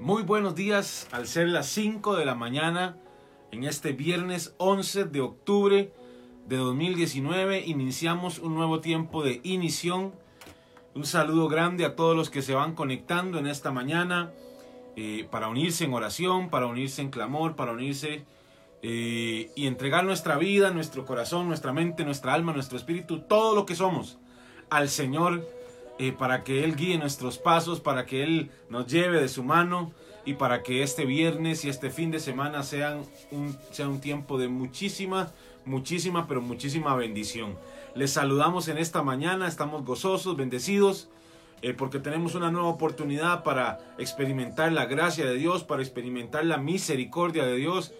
Muy 0.00 0.22
buenos 0.22 0.54
días 0.54 1.08
al 1.10 1.26
ser 1.26 1.48
las 1.48 1.66
5 1.70 2.14
de 2.14 2.24
la 2.24 2.36
mañana 2.36 2.96
en 3.50 3.64
este 3.64 3.92
viernes 3.92 4.54
11 4.58 5.06
de 5.06 5.20
octubre 5.20 5.92
de 6.46 6.56
2019 6.56 7.64
iniciamos 7.66 8.38
un 8.38 8.54
nuevo 8.54 8.80
tiempo 8.80 9.24
de 9.24 9.40
inición. 9.42 10.14
Un 10.94 11.04
saludo 11.04 11.48
grande 11.48 11.84
a 11.84 11.96
todos 11.96 12.16
los 12.16 12.30
que 12.30 12.42
se 12.42 12.54
van 12.54 12.76
conectando 12.76 13.40
en 13.40 13.48
esta 13.48 13.72
mañana 13.72 14.30
eh, 14.94 15.26
para 15.32 15.48
unirse 15.48 15.84
en 15.84 15.92
oración, 15.92 16.48
para 16.48 16.66
unirse 16.66 17.02
en 17.02 17.10
clamor, 17.10 17.56
para 17.56 17.72
unirse 17.72 18.24
eh, 18.82 19.50
y 19.56 19.66
entregar 19.66 20.04
nuestra 20.04 20.36
vida, 20.38 20.70
nuestro 20.70 21.06
corazón, 21.06 21.48
nuestra 21.48 21.72
mente, 21.72 22.04
nuestra 22.04 22.34
alma, 22.34 22.52
nuestro 22.52 22.78
espíritu, 22.78 23.22
todo 23.22 23.56
lo 23.56 23.66
que 23.66 23.74
somos 23.74 24.20
al 24.70 24.88
Señor 24.90 25.57
eh, 25.98 26.12
para 26.12 26.44
que 26.44 26.64
Él 26.64 26.76
guíe 26.76 26.98
nuestros 26.98 27.38
pasos, 27.38 27.80
para 27.80 28.06
que 28.06 28.22
Él 28.22 28.50
nos 28.70 28.86
lleve 28.86 29.20
de 29.20 29.28
su 29.28 29.42
mano 29.42 29.92
y 30.24 30.34
para 30.34 30.62
que 30.62 30.82
este 30.82 31.04
viernes 31.06 31.64
y 31.64 31.68
este 31.68 31.90
fin 31.90 32.10
de 32.10 32.20
semana 32.20 32.62
sean 32.62 33.02
un, 33.30 33.56
sea 33.70 33.88
un 33.88 34.00
tiempo 34.00 34.38
de 34.38 34.48
muchísima, 34.48 35.32
muchísima, 35.64 36.26
pero 36.28 36.40
muchísima 36.40 36.94
bendición. 36.94 37.56
Les 37.94 38.12
saludamos 38.12 38.68
en 38.68 38.78
esta 38.78 39.02
mañana, 39.02 39.48
estamos 39.48 39.84
gozosos, 39.84 40.36
bendecidos, 40.36 41.08
eh, 41.62 41.74
porque 41.74 41.98
tenemos 41.98 42.34
una 42.36 42.50
nueva 42.50 42.68
oportunidad 42.68 43.42
para 43.42 43.80
experimentar 43.98 44.70
la 44.70 44.86
gracia 44.86 45.26
de 45.26 45.34
Dios, 45.34 45.64
para 45.64 45.82
experimentar 45.82 46.44
la 46.44 46.58
misericordia 46.58 47.44
de 47.44 47.56
Dios. 47.56 47.92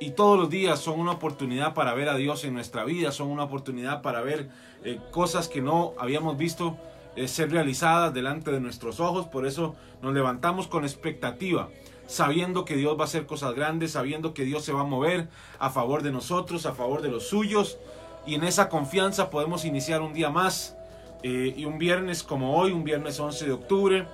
Y 0.00 0.12
todos 0.12 0.38
los 0.38 0.48
días 0.50 0.80
son 0.80 0.98
una 0.98 1.12
oportunidad 1.12 1.74
para 1.74 1.94
ver 1.94 2.08
a 2.08 2.16
Dios 2.16 2.44
en 2.44 2.54
nuestra 2.54 2.84
vida, 2.84 3.12
son 3.12 3.28
una 3.28 3.44
oportunidad 3.44 4.02
para 4.02 4.20
ver 4.22 4.48
eh, 4.84 4.98
cosas 5.10 5.48
que 5.48 5.60
no 5.60 5.92
habíamos 5.98 6.38
visto 6.38 6.78
ser 7.26 7.50
realizadas 7.50 8.14
delante 8.14 8.50
de 8.50 8.60
nuestros 8.60 9.00
ojos. 9.00 9.26
Por 9.26 9.46
eso 9.46 9.74
nos 10.02 10.14
levantamos 10.14 10.66
con 10.66 10.84
expectativa, 10.84 11.68
sabiendo 12.06 12.64
que 12.64 12.76
Dios 12.76 12.96
va 12.96 13.02
a 13.02 13.04
hacer 13.04 13.26
cosas 13.26 13.54
grandes, 13.54 13.92
sabiendo 13.92 14.34
que 14.34 14.44
Dios 14.44 14.64
se 14.64 14.72
va 14.72 14.80
a 14.80 14.84
mover 14.84 15.28
a 15.58 15.70
favor 15.70 16.02
de 16.02 16.12
nosotros, 16.12 16.66
a 16.66 16.74
favor 16.74 17.02
de 17.02 17.10
los 17.10 17.28
suyos. 17.28 17.78
Y 18.26 18.34
en 18.34 18.44
esa 18.44 18.68
confianza 18.68 19.30
podemos 19.30 19.64
iniciar 19.64 20.00
un 20.00 20.14
día 20.14 20.30
más 20.30 20.76
eh, 21.22 21.54
y 21.56 21.64
un 21.64 21.78
viernes 21.78 22.22
como 22.22 22.56
hoy, 22.56 22.72
un 22.72 22.84
viernes 22.84 23.18
11 23.18 23.46
de 23.46 23.52
octubre, 23.52 24.06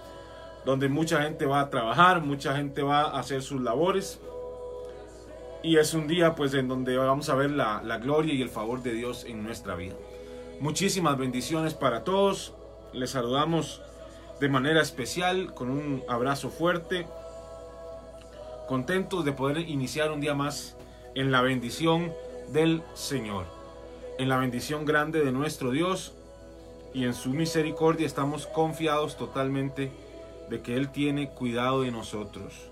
donde 0.64 0.88
mucha 0.88 1.22
gente 1.22 1.46
va 1.46 1.60
a 1.60 1.70
trabajar, 1.70 2.22
mucha 2.22 2.56
gente 2.56 2.82
va 2.82 3.02
a 3.02 3.18
hacer 3.18 3.42
sus 3.42 3.60
labores. 3.60 4.20
Y 5.62 5.76
es 5.76 5.94
un 5.94 6.06
día 6.06 6.34
pues 6.34 6.54
en 6.54 6.68
donde 6.68 6.96
vamos 6.96 7.28
a 7.28 7.34
ver 7.34 7.50
la, 7.50 7.82
la 7.82 7.98
gloria 7.98 8.32
y 8.34 8.42
el 8.42 8.48
favor 8.48 8.82
de 8.82 8.92
Dios 8.92 9.24
en 9.24 9.42
nuestra 9.42 9.74
vida. 9.74 9.94
Muchísimas 10.60 11.16
bendiciones 11.16 11.74
para 11.74 12.04
todos. 12.04 12.54
Les 12.92 13.10
saludamos 13.10 13.82
de 14.40 14.48
manera 14.48 14.80
especial 14.80 15.52
con 15.54 15.70
un 15.70 16.02
abrazo 16.08 16.50
fuerte. 16.50 17.06
Contentos 18.66 19.24
de 19.24 19.32
poder 19.32 19.58
iniciar 19.58 20.10
un 20.10 20.20
día 20.20 20.34
más 20.34 20.76
en 21.14 21.30
la 21.30 21.42
bendición 21.42 22.12
del 22.52 22.82
Señor. 22.94 23.46
En 24.18 24.28
la 24.28 24.38
bendición 24.38 24.84
grande 24.84 25.24
de 25.24 25.32
nuestro 25.32 25.70
Dios 25.70 26.14
y 26.94 27.04
en 27.04 27.14
su 27.14 27.30
misericordia 27.30 28.06
estamos 28.06 28.46
confiados 28.46 29.16
totalmente 29.16 29.92
de 30.48 30.62
que 30.62 30.74
Él 30.74 30.90
tiene 30.90 31.30
cuidado 31.30 31.82
de 31.82 31.90
nosotros. 31.90 32.70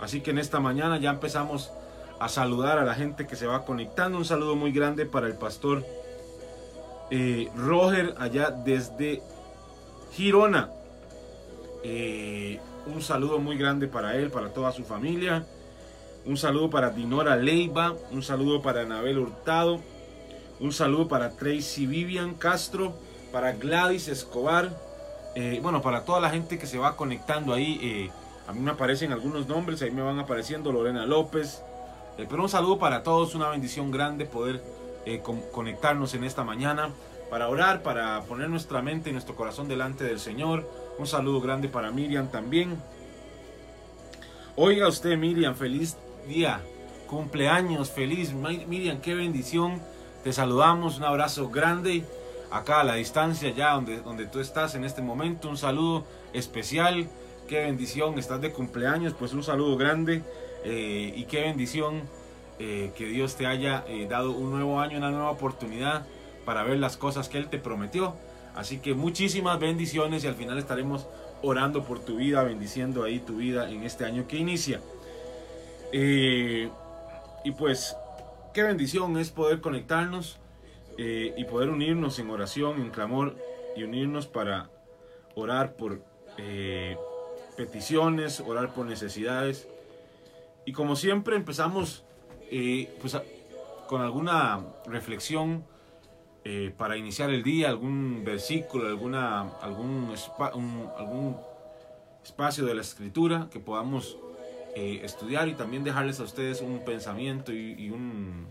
Así 0.00 0.20
que 0.20 0.30
en 0.30 0.38
esta 0.38 0.60
mañana 0.60 0.98
ya 0.98 1.10
empezamos 1.10 1.70
a 2.18 2.28
saludar 2.28 2.78
a 2.78 2.84
la 2.84 2.94
gente 2.94 3.26
que 3.26 3.36
se 3.36 3.46
va 3.46 3.64
conectando. 3.64 4.18
Un 4.18 4.24
saludo 4.24 4.56
muy 4.56 4.72
grande 4.72 5.06
para 5.06 5.26
el 5.26 5.34
pastor 5.34 5.84
eh, 7.10 7.48
Roger 7.56 8.14
allá 8.18 8.50
desde 8.50 9.22
Girona. 10.12 10.70
Eh, 11.82 12.60
un 12.86 13.02
saludo 13.02 13.38
muy 13.38 13.56
grande 13.56 13.88
para 13.88 14.16
él, 14.16 14.30
para 14.30 14.52
toda 14.52 14.72
su 14.72 14.84
familia. 14.84 15.46
Un 16.24 16.36
saludo 16.36 16.70
para 16.70 16.90
Dinora 16.90 17.36
Leiva. 17.36 17.94
Un 18.10 18.22
saludo 18.22 18.62
para 18.62 18.82
Anabel 18.82 19.18
Hurtado. 19.18 19.80
Un 20.60 20.72
saludo 20.72 21.08
para 21.08 21.30
Tracy 21.30 21.86
Vivian 21.86 22.34
Castro. 22.34 22.94
Para 23.32 23.52
Gladys 23.52 24.08
Escobar. 24.08 24.70
Eh, 25.34 25.60
bueno, 25.62 25.82
para 25.82 26.04
toda 26.04 26.20
la 26.20 26.30
gente 26.30 26.58
que 26.58 26.66
se 26.66 26.78
va 26.78 26.96
conectando 26.96 27.52
ahí. 27.52 27.78
Eh, 27.82 28.10
a 28.46 28.52
mí 28.52 28.60
me 28.60 28.70
aparecen 28.70 29.12
algunos 29.12 29.46
nombres. 29.46 29.82
Ahí 29.82 29.90
me 29.90 30.02
van 30.02 30.18
apareciendo 30.18 30.72
Lorena 30.72 31.06
López. 31.06 31.62
pero 32.16 32.42
un 32.42 32.48
saludo 32.48 32.78
para 32.78 33.02
todos. 33.02 33.34
Una 33.34 33.48
bendición 33.48 33.90
grande 33.90 34.24
poder 34.24 34.62
conectarnos 35.52 36.12
en 36.12 36.24
esta 36.24 36.44
mañana 36.44 36.90
para 37.30 37.48
orar, 37.48 37.82
para 37.82 38.22
poner 38.22 38.48
nuestra 38.48 38.82
mente 38.82 39.10
y 39.10 39.12
nuestro 39.12 39.34
corazón 39.34 39.68
delante 39.68 40.04
del 40.04 40.20
Señor. 40.20 40.68
Un 40.98 41.06
saludo 41.06 41.40
grande 41.40 41.68
para 41.68 41.90
Miriam 41.90 42.28
también. 42.28 42.76
Oiga 44.56 44.88
usted, 44.88 45.16
Miriam, 45.16 45.54
feliz 45.54 45.96
día, 46.26 46.60
cumpleaños, 47.06 47.90
feliz. 47.90 48.32
Miriam, 48.32 49.00
qué 49.00 49.14
bendición. 49.14 49.80
Te 50.24 50.32
saludamos, 50.32 50.98
un 50.98 51.04
abrazo 51.04 51.48
grande 51.48 52.04
acá 52.50 52.80
a 52.80 52.84
la 52.84 52.94
distancia, 52.94 53.50
ya 53.50 53.74
donde, 53.74 54.00
donde 54.00 54.26
tú 54.26 54.40
estás 54.40 54.74
en 54.74 54.84
este 54.84 55.02
momento. 55.02 55.48
Un 55.48 55.56
saludo 55.56 56.04
especial, 56.32 57.08
qué 57.46 57.60
bendición, 57.60 58.18
estás 58.18 58.40
de 58.40 58.52
cumpleaños, 58.52 59.14
pues 59.14 59.32
un 59.32 59.42
saludo 59.42 59.76
grande 59.76 60.22
eh, 60.64 61.12
y 61.14 61.24
qué 61.24 61.42
bendición 61.42 62.02
eh, 62.58 62.90
que 62.96 63.06
Dios 63.06 63.36
te 63.36 63.46
haya 63.46 63.84
eh, 63.86 64.06
dado 64.08 64.32
un 64.32 64.50
nuevo 64.50 64.80
año, 64.80 64.98
una 64.98 65.10
nueva 65.10 65.30
oportunidad 65.30 66.04
para 66.48 66.62
ver 66.62 66.78
las 66.78 66.96
cosas 66.96 67.28
que 67.28 67.36
Él 67.36 67.50
te 67.50 67.58
prometió. 67.58 68.14
Así 68.54 68.78
que 68.78 68.94
muchísimas 68.94 69.60
bendiciones 69.60 70.24
y 70.24 70.28
al 70.28 70.34
final 70.34 70.56
estaremos 70.56 71.06
orando 71.42 71.84
por 71.84 71.98
tu 71.98 72.16
vida, 72.16 72.42
bendiciendo 72.42 73.04
ahí 73.04 73.18
tu 73.18 73.36
vida 73.36 73.70
en 73.70 73.82
este 73.82 74.06
año 74.06 74.26
que 74.26 74.38
inicia. 74.38 74.80
Eh, 75.92 76.70
y 77.44 77.50
pues, 77.50 77.94
qué 78.54 78.62
bendición 78.62 79.18
es 79.18 79.28
poder 79.28 79.60
conectarnos 79.60 80.38
eh, 80.96 81.34
y 81.36 81.44
poder 81.44 81.68
unirnos 81.68 82.18
en 82.18 82.30
oración, 82.30 82.80
en 82.80 82.88
clamor 82.92 83.36
y 83.76 83.82
unirnos 83.82 84.26
para 84.26 84.70
orar 85.34 85.74
por 85.74 86.00
eh, 86.38 86.96
peticiones, 87.58 88.40
orar 88.40 88.72
por 88.72 88.86
necesidades. 88.86 89.68
Y 90.64 90.72
como 90.72 90.96
siempre 90.96 91.36
empezamos 91.36 92.04
pues, 93.02 93.18
con 93.86 94.00
alguna 94.00 94.64
reflexión 94.86 95.62
eh, 96.50 96.72
para 96.74 96.96
iniciar 96.96 97.28
el 97.28 97.42
día, 97.42 97.68
algún 97.68 98.24
versículo, 98.24 98.88
alguna, 98.88 99.52
algún, 99.60 100.14
algún 100.96 101.36
espacio 102.24 102.64
de 102.64 102.74
la 102.74 102.80
escritura 102.80 103.48
que 103.52 103.60
podamos 103.60 104.16
eh, 104.74 105.02
estudiar 105.04 105.48
y 105.48 105.52
también 105.52 105.84
dejarles 105.84 106.20
a 106.20 106.22
ustedes 106.22 106.62
un 106.62 106.86
pensamiento 106.86 107.52
y, 107.52 107.90
un, 107.90 108.46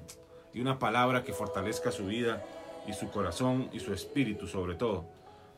y, 0.54 0.62
una 0.62 0.78
palabra 0.78 1.24
que 1.24 1.34
fortalezca 1.34 1.92
su 1.92 2.06
vida 2.06 2.44
y 2.88 2.94
su 2.94 3.10
corazón 3.10 3.68
y 3.74 3.80
su 3.80 3.92
espíritu 3.92 4.46
sobre 4.46 4.76
todo. 4.76 5.06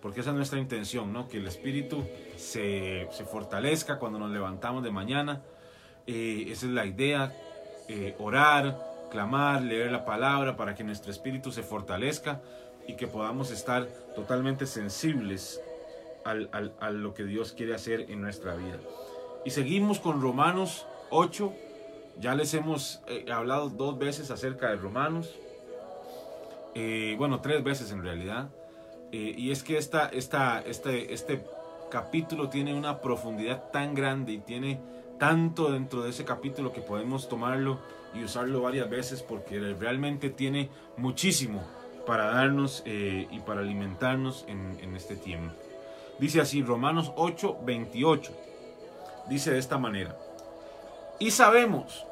Porque 0.01 0.21
esa 0.21 0.29
es 0.29 0.37
nuestra 0.37 0.59
intención, 0.59 1.11
¿no? 1.11 1.27
que 1.27 1.39
el 1.39 1.47
espíritu 1.47 2.05
se, 2.37 3.09
se 3.11 3.25
fortalezca 3.25 3.99
cuando 3.99 4.17
nos 4.17 4.31
levantamos 4.31 4.81
de 4.81 4.91
mañana. 4.91 5.41
Eh, 6.07 6.45
esa 6.47 6.67
es 6.67 6.71
la 6.71 6.85
idea, 6.85 7.35
orar, 8.17 8.88
clamar, 9.09 9.61
leer 9.61 9.91
la 9.91 10.05
palabra 10.05 10.55
para 10.55 10.75
que 10.75 10.83
nuestro 10.83 11.11
espíritu 11.11 11.51
se 11.51 11.63
fortalezca 11.63 12.41
y 12.87 12.95
que 12.95 13.07
podamos 13.07 13.51
estar 13.51 13.87
totalmente 14.15 14.65
sensibles 14.65 15.61
a 16.23 16.89
lo 16.91 17.13
que 17.13 17.23
Dios 17.23 17.53
quiere 17.53 17.73
hacer 17.73 18.05
en 18.09 18.21
nuestra 18.21 18.55
vida. 18.55 18.77
Y 19.45 19.51
seguimos 19.51 19.99
con 19.99 20.21
Romanos 20.21 20.85
8. 21.09 21.53
Ya 22.19 22.35
les 22.35 22.53
hemos 22.53 23.01
eh, 23.07 23.25
hablado 23.31 23.69
dos 23.69 23.97
veces 23.97 24.31
acerca 24.31 24.69
de 24.69 24.75
Romanos. 24.75 25.33
Eh, 26.75 27.15
bueno, 27.17 27.39
tres 27.39 27.63
veces 27.63 27.91
en 27.91 28.03
realidad. 28.03 28.49
Eh, 29.11 29.33
y 29.37 29.51
es 29.51 29.63
que 29.63 29.77
esta, 29.77 30.09
esta, 30.09 30.61
este, 30.61 31.13
este 31.13 31.43
capítulo 31.89 32.49
tiene 32.49 32.73
una 32.73 32.99
profundidad 32.99 33.71
tan 33.71 33.95
grande 33.95 34.33
y 34.33 34.37
tiene 34.39 34.79
tanto 35.19 35.71
dentro 35.71 36.01
de 36.01 36.09
ese 36.09 36.25
capítulo 36.25 36.73
que 36.73 36.81
podemos 36.81 37.29
tomarlo 37.29 37.77
y 38.15 38.23
usarlo 38.23 38.61
varias 38.61 38.89
veces 38.89 39.21
porque 39.21 39.59
realmente 39.79 40.29
tiene 40.29 40.69
muchísimo 40.97 41.61
para 42.07 42.31
darnos 42.31 42.81
eh, 42.85 43.27
y 43.29 43.39
para 43.41 43.61
alimentarnos 43.61 44.45
en, 44.47 44.95
este 44.95 45.15
tiempo. 45.15 45.53
Dice 46.17 46.41
así 46.41 46.63
Romanos 46.63 47.11
8, 47.15 47.59
28. 47.63 48.33
Dice 49.29 49.51
de 49.51 49.59
esta 49.59 49.77
manera. 49.77 50.17
Y 51.19 51.31
sabemos 51.31 52.05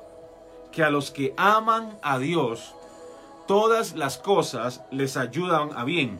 que 0.72 0.84
a 0.84 0.92
los 0.92 1.10
que 1.10 1.34
aman 1.36 1.98
a 2.04 2.20
Dios, 2.20 2.76
todas 3.48 3.96
las 3.96 4.18
cosas 4.18 4.84
les 4.92 5.18
ayudan 5.18 5.70
a 5.76 5.84
bien. 5.84 6.20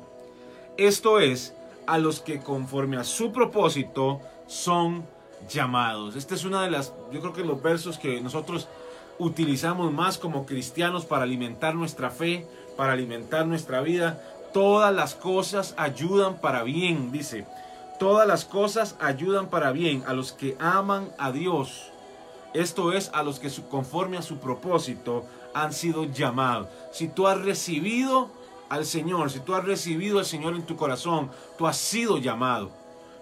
Esto 0.78 1.20
es, 1.20 1.54
a 1.86 2.00
los 2.00 2.20
que 2.20 2.40
conforme 2.40 2.98
a 2.98 3.04
su 3.04 3.32
propósito 3.32 4.22
son 4.48 5.06
llamados. 5.50 6.16
Este 6.16 6.36
es 6.36 6.46
una 6.46 6.64
de 6.64 6.72
las, 6.72 6.94
yo 7.12 7.20
creo 7.22 7.34
que 7.34 7.44
los 7.44 7.62
versos 7.62 7.98
que 7.98 8.22
nosotros 8.22 8.68
utilizamos 9.20 9.92
más 9.92 10.18
como 10.18 10.46
cristianos 10.46 11.06
para 11.06 11.24
alimentar 11.24 11.76
nuestra 11.76 12.10
fe, 12.10 12.46
para 12.76 12.94
alimentar 12.94 13.46
nuestra 13.48 13.82
vida. 13.82 14.22
Todas 14.54 14.94
las 14.94 15.16
cosas 15.16 15.74
ayudan 15.78 16.40
para 16.40 16.64
bien, 16.64 17.12
dice. 17.12 17.46
Todas 18.00 18.28
las 18.28 18.46
cosas 18.46 18.96
ayudan 19.00 19.48
para 19.48 19.72
bien 19.72 20.04
a 20.08 20.14
los 20.14 20.32
que 20.32 20.56
aman 20.60 21.10
a 21.18 21.32
Dios. 21.32 21.92
Esto 22.54 22.94
es 22.94 23.10
a 23.14 23.24
los 23.24 23.40
que 23.40 23.50
conforme 23.70 24.18
a 24.18 24.22
su 24.22 24.38
propósito 24.38 25.26
han 25.54 25.74
sido 25.74 26.06
llamados. 26.06 26.68
Si 26.92 27.08
tú 27.08 27.28
has 27.28 27.40
recibido 27.42 28.30
al 28.70 28.86
Señor, 28.86 29.32
si 29.32 29.40
tú 29.40 29.56
has 29.56 29.66
recibido 29.66 30.20
al 30.20 30.26
Señor 30.26 30.56
en 30.56 30.66
tu 30.66 30.76
corazón, 30.76 31.32
tú 31.58 31.68
has 31.68 31.78
sido 31.78 32.18
llamado. 32.18 32.70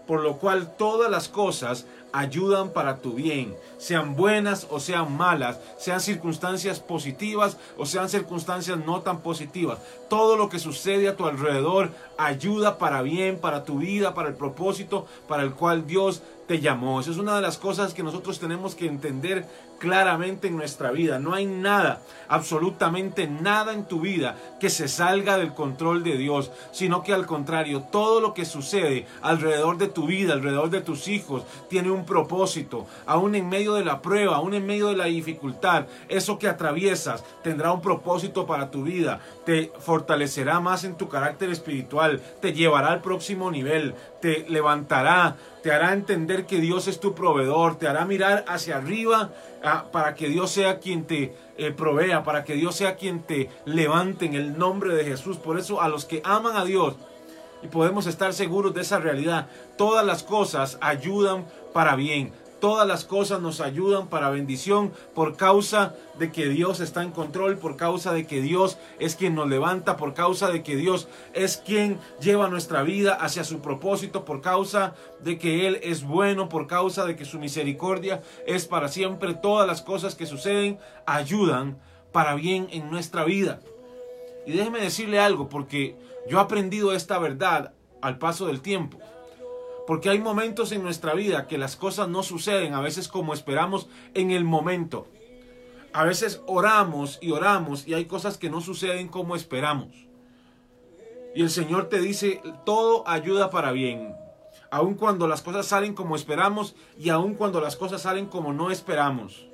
Por 0.08 0.22
lo 0.22 0.38
cual 0.38 0.76
todas 0.78 1.10
las 1.10 1.30
cosas 1.30 1.86
ayudan 2.12 2.70
para 2.70 3.00
tu 3.02 3.14
bien, 3.14 3.56
sean 3.78 4.16
buenas 4.16 4.68
o 4.70 4.80
sean 4.80 5.18
malas, 5.18 5.60
sean 5.78 6.00
circunstancias 6.00 6.80
positivas 6.80 7.58
o 7.78 7.86
sean 7.86 8.08
circunstancias 8.08 8.78
no 8.86 9.02
tan 9.02 9.20
positivas. 9.20 9.80
Todo 10.10 10.38
lo 10.38 10.48
que 10.48 10.60
sucede 10.60 11.10
a 11.10 11.18
tu 11.18 11.26
alrededor 11.26 11.92
ayuda 12.18 12.78
para 12.78 13.02
bien, 13.02 13.38
para 13.40 13.66
tu 13.66 13.80
vida, 13.80 14.14
para 14.14 14.30
el 14.30 14.36
propósito 14.36 15.06
para 15.28 15.44
el 15.44 15.54
cual 15.54 15.86
Dios 15.88 16.22
te 16.48 16.62
llamó. 16.62 17.00
Esa 17.00 17.12
es 17.12 17.18
una 17.18 17.36
de 17.36 17.42
las 17.42 17.58
cosas 17.58 17.94
que 17.94 18.04
nosotros 18.04 18.40
tenemos 18.40 18.76
que 18.76 18.88
entender 18.88 19.46
claramente 19.80 20.48
en 20.48 20.58
nuestra 20.58 20.92
vida. 20.92 21.20
No 21.20 21.34
hay 21.34 21.46
nada, 21.46 22.02
absolutamente 22.28 23.28
nada 23.28 23.74
en 23.74 23.86
tu 23.86 24.00
vida 24.00 24.36
que 24.60 24.70
se 24.70 24.88
salga 24.88 25.38
del 25.38 25.54
control 25.54 26.04
de 26.04 26.18
Dios, 26.18 26.52
sino 26.72 27.04
que 27.04 27.14
al 27.14 27.26
contrario, 27.26 27.84
todo 27.92 28.22
lo 28.22 28.34
que 28.34 28.46
sucede 28.46 29.06
alrededor 29.22 29.78
de 29.78 29.88
tu 29.88 30.08
vida, 30.08 30.34
alrededor 30.34 30.70
de 30.70 30.82
tus 30.82 31.08
hijos, 31.08 31.44
tiene 31.70 31.92
un 31.92 32.06
propósito. 32.06 32.88
Aún 33.06 33.36
en 33.36 33.50
medio 33.50 33.74
de 33.74 33.86
la 33.86 34.02
prueba, 34.02 34.38
aún 34.38 34.54
en 34.54 34.66
medio 34.66 34.88
de 34.88 34.98
la 34.98 35.06
dificultad, 35.06 35.86
eso 36.08 36.40
que 36.40 36.48
atraviesas 36.48 37.24
tendrá 37.44 37.72
un 37.72 37.82
propósito 37.82 38.46
para 38.46 38.72
tu 38.72 38.84
vida. 38.84 39.20
Te 39.46 39.72
fortalecerá 39.80 40.60
más 40.60 40.84
en 40.84 40.96
tu 40.96 41.10
carácter 41.10 41.50
espiritual, 41.50 42.22
te 42.42 42.54
llevará 42.54 42.90
al 42.90 43.02
próximo 43.02 43.52
nivel, 43.52 43.94
te 44.26 44.44
levantará, 44.50 45.36
te 45.62 45.72
hará 45.72 45.94
entender 45.94 46.48
que 46.48 46.60
Dios 46.60 46.88
es 46.88 47.00
tu 47.00 47.14
proveedor, 47.14 47.76
te 47.78 47.88
hará 47.88 48.06
mirar 48.06 48.44
hacia 48.48 48.78
arriba 48.78 49.30
ah, 49.64 49.86
para 49.92 50.16
que 50.16 50.30
Dios 50.30 50.50
sea 50.50 50.80
quien 50.80 51.06
te 51.06 51.36
eh, 51.60 51.70
provea, 51.70 52.24
para 52.24 52.44
que 52.44 52.56
Dios 52.56 52.76
sea 52.76 52.96
quien 52.96 53.22
te 53.22 53.52
levante 53.66 54.26
en 54.26 54.34
el 54.34 54.58
nombre 54.58 54.96
de 54.96 55.06
Jesús. 55.06 55.38
Por 55.38 55.60
eso 55.60 55.80
a 55.80 55.90
los 55.90 56.06
que 56.06 56.24
aman 56.26 56.58
a 56.58 56.66
Dios, 56.66 56.96
y 57.62 57.68
podemos 57.68 58.08
estar 58.08 58.34
seguros 58.34 58.74
de 58.74 58.82
esa 58.82 58.98
realidad, 58.98 59.48
todas 59.78 60.04
las 60.04 60.24
cosas 60.24 60.80
ayudan 60.82 61.46
para 61.72 61.96
bien. 61.96 62.34
Todas 62.66 62.88
las 62.88 63.06
cosas 63.06 63.42
nos 63.42 63.62
ayudan 63.62 64.08
para 64.08 64.32
bendición 64.32 64.92
por 65.14 65.38
causa 65.38 65.94
de 66.18 66.32
que 66.32 66.50
Dios 66.50 66.80
está 66.80 67.04
en 67.04 67.12
control, 67.12 67.60
por 67.60 67.78
causa 67.78 68.12
de 68.12 68.26
que 68.26 68.42
Dios 68.42 68.80
es 68.98 69.16
quien 69.16 69.36
nos 69.36 69.48
levanta, 69.48 69.98
por 69.98 70.16
causa 70.16 70.50
de 70.50 70.64
que 70.64 70.76
Dios 70.76 71.08
es 71.36 71.58
quien 71.58 72.00
lleva 72.20 72.50
nuestra 72.50 72.82
vida 72.82 73.14
hacia 73.14 73.44
su 73.44 73.60
propósito, 73.60 74.26
por 74.26 74.42
causa 74.42 74.96
de 75.20 75.38
que 75.38 75.68
Él 75.68 75.80
es 75.84 76.04
bueno, 76.04 76.50
por 76.50 76.66
causa 76.66 77.06
de 77.06 77.16
que 77.16 77.24
su 77.24 77.38
misericordia 77.38 78.24
es 78.48 78.66
para 78.66 78.88
siempre. 78.88 79.36
Todas 79.36 79.68
las 79.68 79.84
cosas 79.84 80.16
que 80.16 80.26
suceden 80.26 80.80
ayudan 81.06 81.78
para 82.12 82.34
bien 82.34 82.68
en 82.72 82.90
nuestra 82.90 83.26
vida. 83.26 83.60
Y 84.48 84.54
déjeme 84.54 84.80
decirle 84.80 85.20
algo, 85.20 85.50
porque 85.50 85.96
yo 86.28 86.40
he 86.40 86.42
aprendido 86.42 86.94
esta 86.94 87.20
verdad 87.20 87.74
al 88.02 88.18
paso 88.18 88.48
del 88.48 88.62
tiempo. 88.62 88.98
Porque 89.88 90.10
hay 90.10 90.20
momentos 90.20 90.72
en 90.72 90.84
nuestra 90.84 91.14
vida 91.14 91.48
que 91.48 91.58
las 91.58 91.76
cosas 91.76 92.10
no 92.10 92.24
suceden 92.24 92.74
a 92.74 92.82
veces 92.82 93.08
como 93.08 93.34
esperamos 93.34 93.88
en 94.14 94.32
el 94.32 94.44
momento. 94.44 95.08
A 95.94 96.04
veces 96.04 96.42
oramos 96.48 97.20
y 97.22 97.32
oramos 97.32 97.88
y 97.88 97.94
hay 97.94 98.06
cosas 98.06 98.38
que 98.38 98.50
no 98.50 98.62
suceden 98.62 99.08
como 99.08 99.36
esperamos. 99.36 99.90
Y 101.36 101.42
el 101.42 101.50
Señor 101.50 101.90
te 101.90 102.00
dice, 102.00 102.42
todo 102.66 103.08
ayuda 103.08 103.50
para 103.50 103.72
bien. 103.72 104.16
Aun 104.72 104.96
cuando 104.96 105.28
las 105.28 105.42
cosas 105.42 105.66
salen 105.66 105.94
como 105.94 106.16
esperamos 106.16 106.76
y 106.98 107.10
aun 107.10 107.36
cuando 107.36 107.62
las 107.62 107.76
cosas 107.76 108.02
salen 108.02 108.26
como 108.26 108.54
no 108.54 108.72
esperamos. 108.72 109.48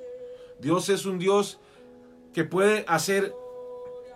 Dios 0.60 0.88
es 0.88 1.06
un 1.06 1.18
Dios 1.18 1.58
que 2.32 2.44
puede 2.44 2.84
hacer 2.88 3.34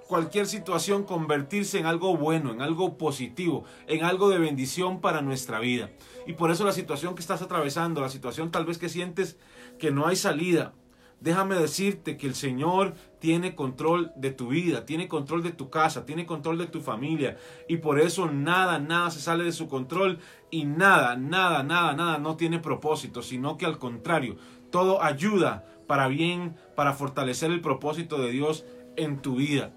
cualquier 0.06 0.46
situación 0.46 1.04
convertirse 1.04 1.78
en 1.78 1.86
algo 1.86 2.16
bueno, 2.16 2.52
en 2.52 2.62
algo 2.62 2.96
positivo, 2.96 3.64
en 3.86 4.04
algo 4.04 4.28
de 4.28 4.38
bendición 4.38 5.00
para 5.00 5.22
nuestra 5.22 5.60
vida. 5.60 5.90
Y 6.26 6.34
por 6.34 6.50
eso 6.50 6.64
la 6.64 6.72
situación 6.72 7.14
que 7.14 7.20
estás 7.20 7.42
atravesando, 7.42 8.00
la 8.00 8.08
situación 8.08 8.50
tal 8.50 8.64
vez 8.64 8.78
que 8.78 8.88
sientes 8.88 9.36
que 9.78 9.90
no 9.90 10.06
hay 10.06 10.16
salida, 10.16 10.74
déjame 11.20 11.56
decirte 11.56 12.16
que 12.16 12.26
el 12.26 12.34
Señor 12.34 12.94
tiene 13.18 13.54
control 13.54 14.12
de 14.16 14.30
tu 14.30 14.48
vida, 14.48 14.84
tiene 14.84 15.08
control 15.08 15.42
de 15.42 15.52
tu 15.52 15.70
casa, 15.70 16.06
tiene 16.06 16.26
control 16.26 16.58
de 16.58 16.66
tu 16.66 16.80
familia. 16.80 17.36
Y 17.68 17.78
por 17.78 17.98
eso 18.00 18.30
nada, 18.30 18.78
nada 18.78 19.10
se 19.10 19.20
sale 19.20 19.44
de 19.44 19.52
su 19.52 19.68
control 19.68 20.18
y 20.50 20.64
nada, 20.64 21.16
nada, 21.16 21.62
nada, 21.62 21.94
nada 21.94 22.18
no 22.18 22.36
tiene 22.36 22.58
propósito, 22.58 23.22
sino 23.22 23.56
que 23.56 23.66
al 23.66 23.78
contrario, 23.78 24.36
todo 24.70 25.02
ayuda 25.02 25.64
para 25.86 26.08
bien, 26.08 26.56
para 26.74 26.92
fortalecer 26.92 27.50
el 27.50 27.60
propósito 27.60 28.18
de 28.20 28.30
Dios 28.30 28.64
en 28.96 29.22
tu 29.22 29.36
vida. 29.36 29.72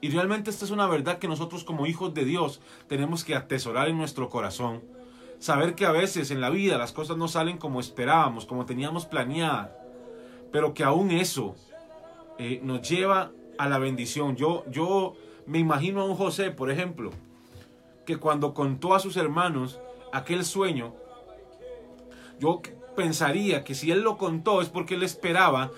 Y 0.00 0.08
realmente 0.10 0.50
esta 0.50 0.64
es 0.64 0.70
una 0.70 0.86
verdad 0.86 1.18
que 1.18 1.28
nosotros 1.28 1.64
como 1.64 1.86
hijos 1.86 2.14
de 2.14 2.24
Dios 2.24 2.60
tenemos 2.88 3.24
que 3.24 3.34
atesorar 3.34 3.88
en 3.88 3.98
nuestro 3.98 4.28
corazón. 4.28 4.82
Saber 5.38 5.74
que 5.74 5.86
a 5.86 5.92
veces 5.92 6.30
en 6.30 6.40
la 6.40 6.50
vida 6.50 6.78
las 6.78 6.92
cosas 6.92 7.16
no 7.16 7.28
salen 7.28 7.58
como 7.58 7.80
esperábamos, 7.80 8.46
como 8.46 8.66
teníamos 8.66 9.06
planeada, 9.06 9.76
pero 10.52 10.74
que 10.74 10.84
aún 10.84 11.10
eso 11.10 11.54
eh, 12.38 12.60
nos 12.62 12.88
lleva 12.88 13.30
a 13.58 13.68
la 13.68 13.78
bendición. 13.78 14.36
Yo, 14.36 14.64
yo 14.70 15.14
me 15.46 15.58
imagino 15.58 16.00
a 16.00 16.04
un 16.04 16.16
José, 16.16 16.50
por 16.50 16.70
ejemplo, 16.70 17.10
que 18.06 18.16
cuando 18.16 18.54
contó 18.54 18.94
a 18.94 19.00
sus 19.00 19.16
hermanos 19.16 19.78
aquel 20.12 20.44
sueño, 20.44 20.94
yo 22.38 22.62
pensaría 22.96 23.64
que 23.64 23.74
si 23.74 23.90
él 23.90 24.00
lo 24.00 24.16
contó 24.16 24.62
es 24.62 24.68
porque 24.68 24.94
él 24.94 25.02
esperaba 25.02 25.70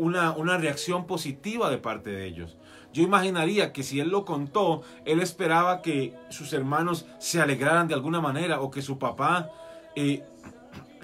una, 0.00 0.32
una 0.32 0.56
reacción 0.56 1.06
positiva 1.06 1.70
de 1.70 1.76
parte 1.76 2.10
de 2.10 2.26
ellos. 2.26 2.56
Yo 2.92 3.02
imaginaría 3.02 3.72
que 3.72 3.82
si 3.82 4.00
él 4.00 4.08
lo 4.08 4.24
contó, 4.24 4.82
él 5.04 5.20
esperaba 5.20 5.82
que 5.82 6.14
sus 6.30 6.54
hermanos 6.54 7.06
se 7.18 7.40
alegraran 7.40 7.86
de 7.86 7.94
alguna 7.94 8.20
manera 8.20 8.62
o 8.62 8.70
que 8.70 8.80
su 8.80 8.98
papá 8.98 9.50
eh, 9.94 10.24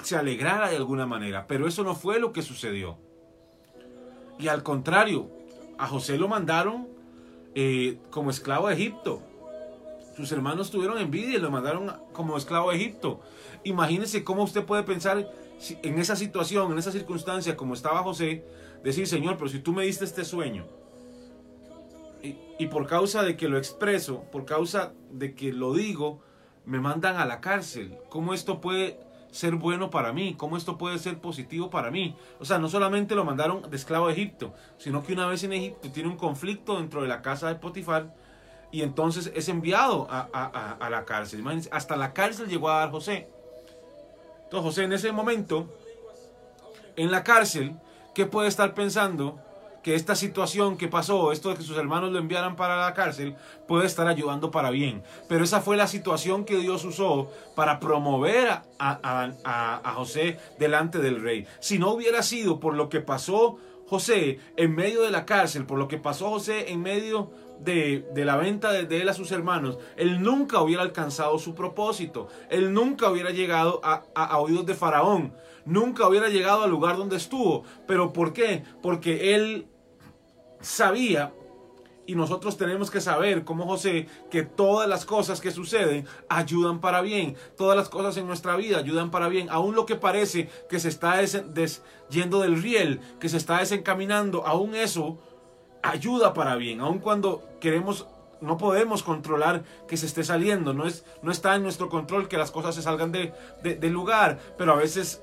se 0.03 0.17
alegrara 0.17 0.71
de 0.71 0.77
alguna 0.77 1.07
manera. 1.07 1.47
Pero 1.47 1.69
eso 1.69 1.85
no 1.85 1.95
fue 1.95 2.19
lo 2.19 2.33
que 2.33 2.41
sucedió. 2.41 2.97
Y 4.39 4.49
al 4.49 4.63
contrario, 4.63 5.31
a 5.79 5.87
José 5.87 6.17
lo 6.17 6.27
mandaron 6.27 6.89
eh, 7.55 7.99
como 8.11 8.31
esclavo 8.31 8.67
a 8.67 8.73
Egipto. 8.73 9.23
Sus 10.17 10.33
hermanos 10.33 10.71
tuvieron 10.71 10.99
envidia 10.99 11.37
y 11.37 11.41
lo 11.41 11.51
mandaron 11.51 11.93
como 12.15 12.39
esclavo 12.39 12.71
a 12.71 12.75
Egipto. 12.75 13.21
Imagínese 13.63 14.25
cómo 14.25 14.43
usted 14.43 14.65
puede 14.65 14.83
pensar 14.85 15.31
en 15.83 15.99
esa 15.99 16.17
situación, 16.17 16.73
en 16.73 16.79
esa 16.79 16.93
circunstancia, 16.93 17.57
como 17.57 17.75
estaba 17.75 18.03
José, 18.03 18.45
decir, 18.83 19.07
Señor, 19.07 19.37
pero 19.37 19.49
si 19.49 19.61
tú 19.61 19.73
me 19.73 19.85
diste 19.85 20.05
este 20.05 20.25
sueño, 20.25 20.67
y, 22.59 22.67
por 22.67 22.87
causa 22.87 23.23
de 23.23 23.37
que 23.37 23.49
lo 23.49 23.59
expreso, 23.59 24.25
por 24.33 24.45
causa 24.45 24.93
de 25.11 25.35
que 25.35 25.53
lo 25.53 25.75
digo, 25.75 26.21
me 26.65 26.81
mandan 26.81 27.17
a 27.17 27.27
la 27.27 27.41
cárcel. 27.41 27.99
¿Cómo 28.09 28.35
esto 28.35 28.61
puede 28.61 28.99
ser 29.31 29.57
bueno 29.57 29.91
para 29.91 30.13
mí? 30.13 30.35
¿Cómo 30.37 30.57
esto 30.57 30.79
puede 30.79 30.99
ser 30.99 31.19
positivo 31.19 31.71
para 31.71 31.91
mí? 31.91 32.17
O 32.41 32.45
sea, 32.45 32.59
no 32.59 32.69
solamente 32.69 33.15
lo 33.15 33.25
mandaron 33.25 33.69
de 33.71 33.77
esclavo 33.77 34.07
a 34.07 34.13
Egipto, 34.13 34.55
sino 34.79 35.05
que 35.05 35.13
una 35.13 35.27
vez 35.27 35.45
en 35.45 35.53
Egipto 35.53 35.91
tiene 35.93 36.09
un 36.09 36.17
conflicto 36.17 36.79
dentro 36.79 37.03
de 37.03 37.09
la 37.09 37.23
casa 37.23 37.49
de 37.49 37.57
Potifar 37.57 38.15
y 38.73 38.83
entonces 38.83 39.31
es 39.35 39.49
enviado 39.49 40.09
a, 40.11 40.23
a 40.81 40.91
la 40.91 41.05
cárcel. 41.05 41.45
hasta 41.71 41.97
la 41.97 42.13
cárcel 42.13 42.49
llegó 42.49 42.71
a 42.71 42.79
dar 42.79 42.91
José. 42.91 43.29
Entonces 44.45 44.63
José 44.63 44.85
en 44.85 44.93
ese 44.93 45.13
momento, 45.13 45.69
en 46.97 47.11
la 47.11 47.23
cárcel, 47.23 47.77
¿qué 48.17 48.25
puede 48.25 48.49
estar 48.49 48.73
pensando? 48.73 49.39
que 49.83 49.95
esta 49.95 50.17
situación 50.17 50.77
que 50.77 50.89
pasó, 50.89 51.31
esto 51.31 51.51
de 51.51 51.55
que 51.55 51.63
sus 51.63 51.77
hermanos 51.77 52.11
lo 52.11 52.19
enviaran 52.19 52.57
para 52.57 52.77
la 52.77 52.93
cárcel, 52.93 53.37
puede 53.69 53.87
estar 53.87 54.09
ayudando 54.09 54.51
para 54.51 54.71
bien. 54.71 55.05
Pero 55.29 55.45
esa 55.45 55.61
fue 55.61 55.77
la 55.77 55.87
situación 55.87 56.45
que 56.45 56.57
Dios 56.57 56.85
usó 56.85 57.31
para 57.55 57.79
promover 57.79 58.49
a, 58.49 58.63
a, 58.81 59.93
José 59.93 60.39
delante 60.59 60.99
del 60.99 61.23
rey. 61.23 61.47
Si 61.61 61.79
no 61.79 61.93
hubiera 61.93 62.25
sido 62.25 62.59
por 62.59 62.75
lo 62.75 62.89
que 62.89 62.99
pasó 62.99 63.59
José 63.87 64.41
en 64.57 64.75
medio 64.75 65.03
de 65.03 65.13
la 65.13 65.25
cárcel, 65.25 65.67
por 65.67 65.79
lo 65.79 65.87
que 65.87 65.99
pasó 65.99 66.31
José 66.31 66.73
en 66.73 66.83
medio 66.83 67.31
de, 67.61 68.05
la 68.15 68.37
venta 68.37 68.73
de, 68.73 68.85
de, 68.85 69.03
él 69.03 69.09
a 69.09 69.15
sus 69.15 69.33
hermanos, 69.33 69.79
él 69.97 70.23
nunca 70.23 70.61
hubiera 70.61 70.83
alcanzado 70.83 71.39
su 71.39 71.55
propósito. 71.55 72.29
Él 72.51 72.73
nunca 72.73 73.11
hubiera 73.11 73.31
llegado 73.31 73.81
a, 73.83 74.05
a, 74.15 74.39
oídos 74.39 74.67
de 74.67 74.75
Faraón. 74.75 75.35
Nunca 75.65 76.09
hubiera 76.09 76.29
llegado 76.29 76.63
al 76.63 76.71
lugar 76.71 76.97
donde 76.97 77.17
estuvo. 77.17 77.65
¿Pero 77.87 78.13
por 78.13 78.33
qué? 78.33 78.63
Porque 78.83 79.35
él 79.35 79.67
sabía 80.61 81.33
y 82.07 82.15
nosotros 82.15 82.57
tenemos 82.57 82.91
que 82.91 83.01
saber, 83.01 83.45
como 83.45 83.67
José, 83.67 84.07
que 84.31 84.45
todas 84.45 84.89
las 84.89 85.05
cosas 85.05 85.41
que 85.41 85.51
suceden 85.51 86.07
ayudan 86.29 86.81
para 86.81 87.01
bien. 87.01 87.37
Todas 87.57 87.77
las 87.77 87.89
cosas 87.89 88.17
en 88.17 88.27
nuestra 88.27 88.57
vida 88.57 88.79
ayudan 88.79 89.11
para 89.11 89.29
bien. 89.29 89.49
Aún 89.51 89.75
lo 89.75 89.87
que 89.87 89.97
parece 89.97 90.49
que 90.71 90.79
se 90.79 90.89
está 90.89 91.21
yendo 92.09 92.41
del 92.41 92.63
riel, 92.63 93.01
que 93.19 93.29
se 93.29 93.37
está 93.37 93.59
desencaminando, 93.59 94.47
aún 94.47 94.77
eso 94.77 95.19
ayuda 95.91 96.35
para 96.35 96.57
bien. 96.57 96.81
Aún 96.81 96.99
cuando 96.99 97.43
queremos 97.61 98.07
no 98.41 98.59
podemos 98.59 99.03
controlar 99.03 99.65
que 99.89 99.97
se 99.97 100.07
esté 100.07 100.25
saliendo, 100.25 100.75
no, 100.75 100.87
es, 100.87 101.05
no 101.23 101.31
está 101.31 101.55
en 101.57 101.63
nuestro 101.63 101.89
control 101.89 102.29
que 102.29 102.37
las 102.37 102.51
cosas 102.51 102.75
se 102.75 102.83
salgan 102.83 103.13
de, 103.13 103.33
del 103.63 103.93
lugar, 103.93 104.39
pero 104.59 104.73
a 104.73 104.77
veces 104.77 105.23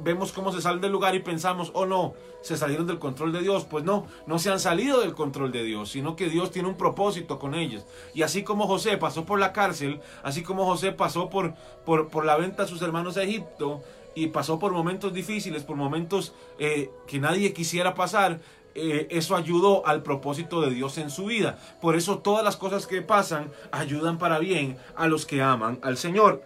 vemos 0.00 0.32
cómo 0.32 0.52
se 0.52 0.62
salen 0.62 0.80
del 0.80 0.92
lugar 0.92 1.14
y 1.14 1.20
pensamos, 1.20 1.70
oh 1.74 1.86
no, 1.86 2.14
se 2.42 2.56
salieron 2.56 2.86
del 2.86 2.98
control 2.98 3.32
de 3.32 3.40
Dios. 3.40 3.64
Pues 3.64 3.84
no, 3.84 4.06
no 4.26 4.38
se 4.38 4.50
han 4.50 4.60
salido 4.60 5.00
del 5.00 5.14
control 5.14 5.52
de 5.52 5.64
Dios, 5.64 5.90
sino 5.90 6.16
que 6.16 6.28
Dios 6.28 6.50
tiene 6.50 6.68
un 6.68 6.76
propósito 6.76 7.38
con 7.38 7.54
ellos. 7.54 7.84
Y 8.14 8.22
así 8.22 8.42
como 8.42 8.66
José 8.66 8.96
pasó 8.96 9.24
por 9.24 9.38
la 9.38 9.52
cárcel, 9.52 10.00
así 10.22 10.42
como 10.42 10.64
José 10.64 10.92
pasó 10.92 11.28
por, 11.28 11.54
por, 11.84 12.08
por 12.08 12.24
la 12.24 12.36
venta 12.36 12.62
a 12.62 12.66
sus 12.66 12.82
hermanos 12.82 13.16
a 13.16 13.22
Egipto, 13.22 13.82
y 14.16 14.28
pasó 14.28 14.58
por 14.58 14.72
momentos 14.72 15.12
difíciles, 15.12 15.62
por 15.62 15.76
momentos 15.76 16.32
eh, 16.58 16.90
que 17.06 17.20
nadie 17.20 17.52
quisiera 17.52 17.94
pasar, 17.94 18.40
eh, 18.76 19.08
eso 19.10 19.34
ayudó 19.34 19.86
al 19.86 20.02
propósito 20.02 20.60
de 20.60 20.70
Dios 20.70 20.98
en 20.98 21.10
su 21.10 21.26
vida. 21.26 21.58
Por 21.80 21.96
eso 21.96 22.18
todas 22.18 22.44
las 22.44 22.56
cosas 22.56 22.86
que 22.86 23.02
pasan 23.02 23.50
ayudan 23.72 24.18
para 24.18 24.38
bien 24.38 24.76
a 24.94 25.08
los 25.08 25.26
que 25.26 25.42
aman 25.42 25.78
al 25.82 25.96
Señor. 25.96 26.42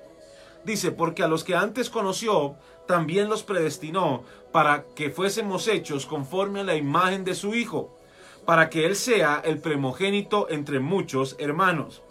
Dice, 0.65 0.93
porque 0.93 1.23
a 1.23 1.29
los 1.29 1.43
que 1.43 1.55
antes 1.55 1.91
conoció, 1.91 2.57
también 2.87 3.29
los 3.29 3.43
predestinó 3.43 4.25
para 4.53 4.85
que 4.95 5.11
fuésemos 5.11 5.69
hechos 5.69 6.07
conforme 6.07 6.61
a 6.61 6.65
la 6.65 6.77
imagen 6.77 7.25
de 7.25 7.35
su 7.35 7.55
Hijo, 7.55 7.97
para 8.45 8.69
que 8.69 8.87
Él 8.87 8.97
sea 8.97 9.41
el 9.45 9.59
primogénito 9.59 10.49
entre 10.51 10.81
muchos 10.81 11.37
hermanos. 11.39 12.03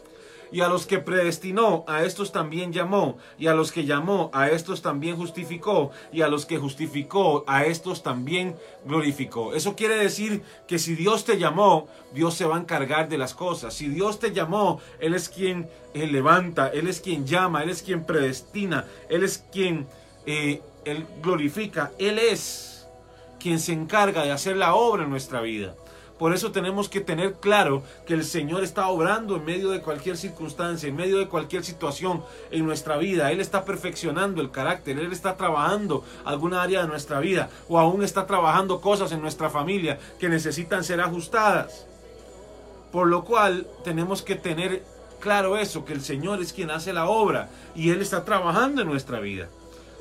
Y 0.52 0.62
a 0.62 0.68
los 0.68 0.86
que 0.86 1.00
predestinó, 1.00 1.84
a 1.88 2.04
estos 2.04 2.32
también 2.32 2.74
llamó. 2.74 3.18
Y 3.38 3.48
a 3.48 3.54
los 3.54 3.72
que 3.72 3.86
llamó, 3.86 4.30
a 4.34 4.50
estos 4.50 4.82
también 4.82 5.16
justificó. 5.16 5.92
Y 6.12 6.22
a 6.22 6.28
los 6.28 6.46
que 6.46 6.58
justificó, 6.58 7.44
a 7.48 7.66
estos 7.66 8.04
también 8.04 8.56
glorificó. 8.86 9.54
Eso 9.54 9.76
quiere 9.76 9.96
decir 9.96 10.42
que 10.68 10.80
si 10.80 10.96
Dios 10.96 11.26
te 11.26 11.38
llamó, 11.38 11.88
Dios 12.14 12.34
se 12.34 12.46
va 12.46 12.58
a 12.58 12.60
encargar 12.60 13.10
de 13.10 13.18
las 13.18 13.34
cosas. 13.34 13.74
Si 13.74 13.88
Dios 13.88 14.20
te 14.20 14.32
llamó, 14.32 14.80
Él 15.00 15.14
es 15.14 15.30
quien 15.30 15.70
eh, 15.94 16.08
levanta, 16.08 16.70
Él 16.70 16.88
es 16.88 17.02
quien 17.02 17.26
llama, 17.26 17.64
Él 17.64 17.70
es 17.70 17.82
quien 17.82 18.06
predestina, 18.06 18.86
Él 19.10 19.24
es 19.24 19.46
quien 19.52 19.88
eh, 20.26 20.62
glorifica. 21.22 21.92
Él 21.98 22.20
es 22.20 22.88
quien 23.40 23.60
se 23.60 23.74
encarga 23.74 24.24
de 24.24 24.32
hacer 24.32 24.58
la 24.58 24.76
obra 24.76 25.04
en 25.04 25.10
nuestra 25.10 25.42
vida. 25.42 25.76
Por 26.20 26.34
eso 26.34 26.52
tenemos 26.52 26.90
que 26.90 27.00
tener 27.00 27.36
claro 27.36 27.82
que 28.06 28.14
el 28.14 28.26
Señor 28.26 28.66
está 28.66 28.90
obrando 28.90 29.38
en 29.38 29.46
medio 29.46 29.70
de 29.70 29.80
cualquier 29.80 30.18
circunstancia, 30.18 30.90
en 30.90 30.98
medio 30.98 31.18
de 31.18 31.30
cualquier 31.30 31.64
situación 31.64 32.22
en 32.52 32.66
nuestra 32.66 32.98
vida. 32.98 33.32
Él 33.32 33.40
está 33.40 33.64
perfeccionando 33.64 34.42
el 34.42 34.52
carácter, 34.52 35.00
Él 35.00 35.14
está 35.14 35.38
trabajando 35.38 36.04
alguna 36.26 36.62
área 36.62 36.82
de 36.82 36.90
nuestra 36.90 37.22
vida 37.22 37.50
o 37.70 37.80
aún 37.80 38.04
está 38.04 38.28
trabajando 38.28 38.82
cosas 38.82 39.14
en 39.14 39.22
nuestra 39.22 39.50
familia 39.50 39.98
que 40.20 40.28
necesitan 40.28 40.84
ser 40.84 41.00
ajustadas. 41.00 41.88
Por 42.92 43.08
lo 43.08 43.24
cual 43.24 43.66
tenemos 43.86 44.22
que 44.22 44.36
tener 44.36 44.84
claro 45.22 45.58
eso, 45.58 45.86
que 45.86 45.94
el 45.94 46.02
Señor 46.02 46.42
es 46.42 46.52
quien 46.52 46.70
hace 46.70 46.92
la 46.92 47.08
obra 47.08 47.50
y 47.76 47.92
Él 47.92 48.02
está 48.02 48.26
trabajando 48.26 48.82
en 48.82 48.90
nuestra 48.90 49.22
vida. 49.22 49.48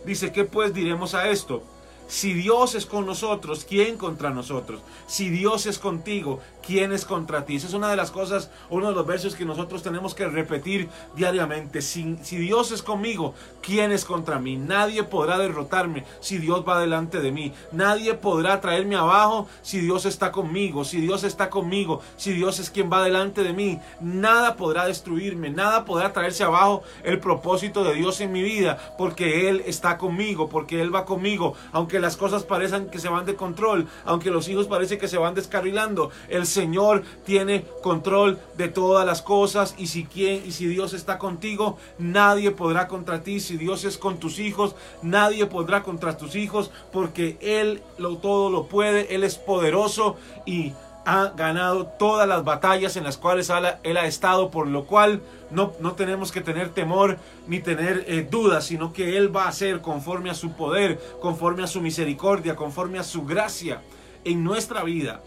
Dice, 0.05 0.33
¿qué 0.33 0.45
pues 0.45 0.75
diremos 0.75 1.15
a 1.15 1.29
esto? 1.29 1.63
Si 2.09 2.33
Dios 2.33 2.75
es 2.75 2.87
con 2.87 3.05
nosotros, 3.05 3.67
¿quién 3.69 3.99
contra 3.99 4.31
nosotros? 4.31 4.81
Si 5.07 5.29
Dios 5.29 5.67
es 5.67 5.79
contigo, 5.79 6.41
¿quién 6.67 6.91
es 6.93 7.05
contra 7.05 7.45
ti? 7.45 7.57
Esa 7.57 7.67
es 7.67 7.75
una 7.75 7.91
de 7.91 7.97
las 7.97 8.11
cosas, 8.11 8.50
uno 8.71 8.88
de 8.88 8.95
los 8.95 9.07
versos 9.07 9.35
que 9.35 9.45
nosotros 9.45 9.83
tenemos 9.83 10.15
que 10.15 10.27
repetir 10.27 10.88
diariamente. 11.15 11.83
Si, 11.83 12.17
si, 12.23 12.38
Dios 12.38 12.73
es 12.73 12.83
conmigo, 12.83 13.35
¿quién 13.61 13.93
es 13.93 14.07
contra 14.07 14.38
mí? 14.38 14.57
Nadie 14.57 15.03
podrá 15.03 15.37
derrotarme 15.37 16.07
si 16.21 16.38
Dios 16.38 16.65
va 16.67 16.81
delante 16.81 17.21
de 17.21 17.31
mí. 17.31 17.53
Nadie 17.73 18.15
podrá 18.15 18.62
traerme 18.62 18.97
abajo 18.97 19.47
si 19.61 19.81
Dios 19.81 20.07
está 20.07 20.33
conmigo. 20.33 20.87
Si 20.87 21.03
Dios 21.03 21.25
está 21.25 21.50
conmigo, 21.50 22.00
si 22.17 22.33
Dios 22.33 22.59
es 22.59 22.71
quien 22.71 22.91
va 22.91 23.05
delante 23.05 23.43
de 23.43 23.53
mí, 23.53 23.81
nada 24.00 24.57
podrá 24.57 24.87
destruirme, 24.87 25.50
nada 25.50 25.85
podrá 25.85 26.15
traerse 26.15 26.43
abajo 26.43 26.83
el 27.05 27.21
propósito 27.21 27.85
de 27.85 27.93
Dios 27.93 28.23
en 28.23 28.33
mi 28.33 28.43
vida, 28.43 28.95
porque 28.97 29.50
Él 29.50 29.62
está 29.67 29.99
conmigo, 29.99 30.49
porque 30.49 30.81
Él 30.81 30.95
va 30.95 31.05
conmigo, 31.05 31.53
aunque 31.73 31.98
las 32.00 32.17
cosas 32.17 32.45
parecen 32.45 32.90
que 32.90 32.99
se 32.99 33.09
van 33.09 33.26
de 33.26 33.35
control, 33.35 33.87
aunque 34.05 34.31
los 34.31 34.49
hijos 34.49 34.67
parece 34.67 34.99
que 34.99 35.09
se 35.09 35.19
van 35.19 35.35
descarrilando, 35.35 36.11
el 36.28 36.47
Señor 36.47 37.02
tiene 37.25 37.64
control 37.83 38.38
de 38.57 38.69
todas 38.69 39.07
las 39.07 39.23
cosas 39.23 39.75
y 39.78 39.87
si 39.88 40.05
quien 40.05 40.47
y 40.47 40.52
si 40.52 40.67
Dios 40.67 40.93
está 40.93 41.19
contigo, 41.19 41.78
nadie 41.99 42.50
podrá 42.50 42.88
contra 42.88 43.23
ti, 43.23 43.40
si 43.40 43.57
Dios 43.57 43.85
es 43.85 43.99
con 43.99 44.19
tus 44.19 44.38
hijos, 44.38 44.75
nadie 45.02 45.47
podrá 45.47 45.83
contra 45.83 46.17
tus 46.17 46.37
hijos 46.37 46.71
porque 46.93 47.37
él 47.40 47.83
lo 47.99 48.17
todo 48.19 48.50
lo 48.50 48.67
puede, 48.67 49.14
él 49.14 49.25
es 49.25 49.37
poderoso 49.37 50.17
y 50.47 50.73
ha 51.09 51.31
ganado 51.31 51.87
todas 51.87 52.29
las 52.29 52.45
batallas 52.45 52.99
en 52.99 53.05
las 53.05 53.17
cuales 53.17 53.50
él 53.83 53.97
ha 53.97 54.05
estado, 54.05 54.50
por 54.50 54.67
lo 54.67 54.85
cual 54.85 55.23
no, 55.50 55.73
no 55.81 55.93
tenemos 55.93 56.31
que 56.31 56.43
tener 56.43 56.69
temor 56.69 57.17
ni 57.47 57.61
tener 57.61 58.05
eh, 58.09 58.29
dudas, 58.31 58.67
sino 58.67 58.93
que 58.93 59.17
Él 59.17 59.35
va 59.35 59.45
a 59.45 59.49
hacer 59.49 59.81
conforme 59.81 60.29
a 60.29 60.35
su 60.35 60.53
poder, 60.53 61.00
conforme 61.23 61.62
a 61.62 61.67
su 61.67 61.81
misericordia, 61.81 62.57
conforme 62.57 62.99
a 62.99 63.05
su 63.05 63.25
gracia 63.25 63.81
en 64.25 64.45
nuestra 64.45 64.85
vida. 64.85 65.23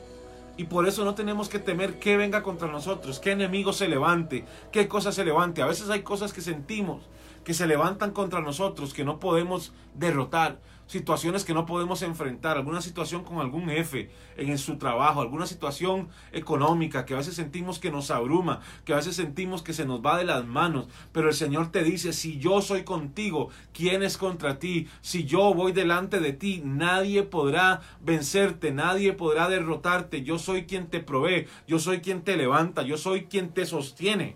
Y 0.55 0.65
por 0.65 0.87
eso 0.87 1.03
no 1.03 1.15
tenemos 1.15 1.49
que 1.49 1.57
temer 1.57 1.97
que 1.97 2.15
venga 2.15 2.43
contra 2.43 2.67
nosotros, 2.67 3.19
qué 3.19 3.31
enemigo 3.31 3.73
se 3.73 3.87
levante, 3.87 4.45
qué 4.71 4.87
cosa 4.87 5.11
se 5.11 5.25
levante. 5.25 5.63
A 5.63 5.65
veces 5.65 5.89
hay 5.89 6.03
cosas 6.03 6.31
que 6.31 6.41
sentimos 6.41 7.01
que 7.43 7.55
se 7.55 7.65
levantan 7.65 8.11
contra 8.11 8.39
nosotros, 8.39 8.93
que 8.93 9.03
no 9.03 9.19
podemos 9.19 9.73
derrotar 9.95 10.59
situaciones 10.91 11.45
que 11.45 11.53
no 11.53 11.65
podemos 11.65 12.01
enfrentar, 12.01 12.57
alguna 12.57 12.81
situación 12.81 13.23
con 13.23 13.39
algún 13.39 13.69
jefe 13.69 14.11
en 14.35 14.57
su 14.57 14.77
trabajo, 14.77 15.21
alguna 15.21 15.47
situación 15.47 16.09
económica 16.33 17.05
que 17.05 17.13
a 17.13 17.17
veces 17.17 17.33
sentimos 17.33 17.79
que 17.79 17.91
nos 17.91 18.11
abruma, 18.11 18.59
que 18.83 18.91
a 18.91 18.97
veces 18.97 19.15
sentimos 19.15 19.61
que 19.61 19.71
se 19.71 19.85
nos 19.85 20.05
va 20.05 20.17
de 20.17 20.25
las 20.25 20.45
manos, 20.45 20.89
pero 21.13 21.29
el 21.29 21.33
Señor 21.33 21.71
te 21.71 21.83
dice, 21.83 22.11
si 22.11 22.39
yo 22.39 22.61
soy 22.61 22.83
contigo, 22.83 23.49
¿quién 23.73 24.03
es 24.03 24.17
contra 24.17 24.59
ti? 24.59 24.89
Si 24.99 25.23
yo 25.23 25.53
voy 25.53 25.71
delante 25.71 26.19
de 26.19 26.33
ti, 26.33 26.61
nadie 26.65 27.23
podrá 27.23 27.79
vencerte, 28.01 28.71
nadie 28.71 29.13
podrá 29.13 29.47
derrotarte, 29.47 30.23
yo 30.23 30.39
soy 30.39 30.65
quien 30.65 30.87
te 30.87 30.99
provee, 30.99 31.47
yo 31.69 31.79
soy 31.79 32.01
quien 32.01 32.21
te 32.21 32.35
levanta, 32.35 32.81
yo 32.81 32.97
soy 32.97 33.27
quien 33.27 33.53
te 33.53 33.65
sostiene. 33.65 34.35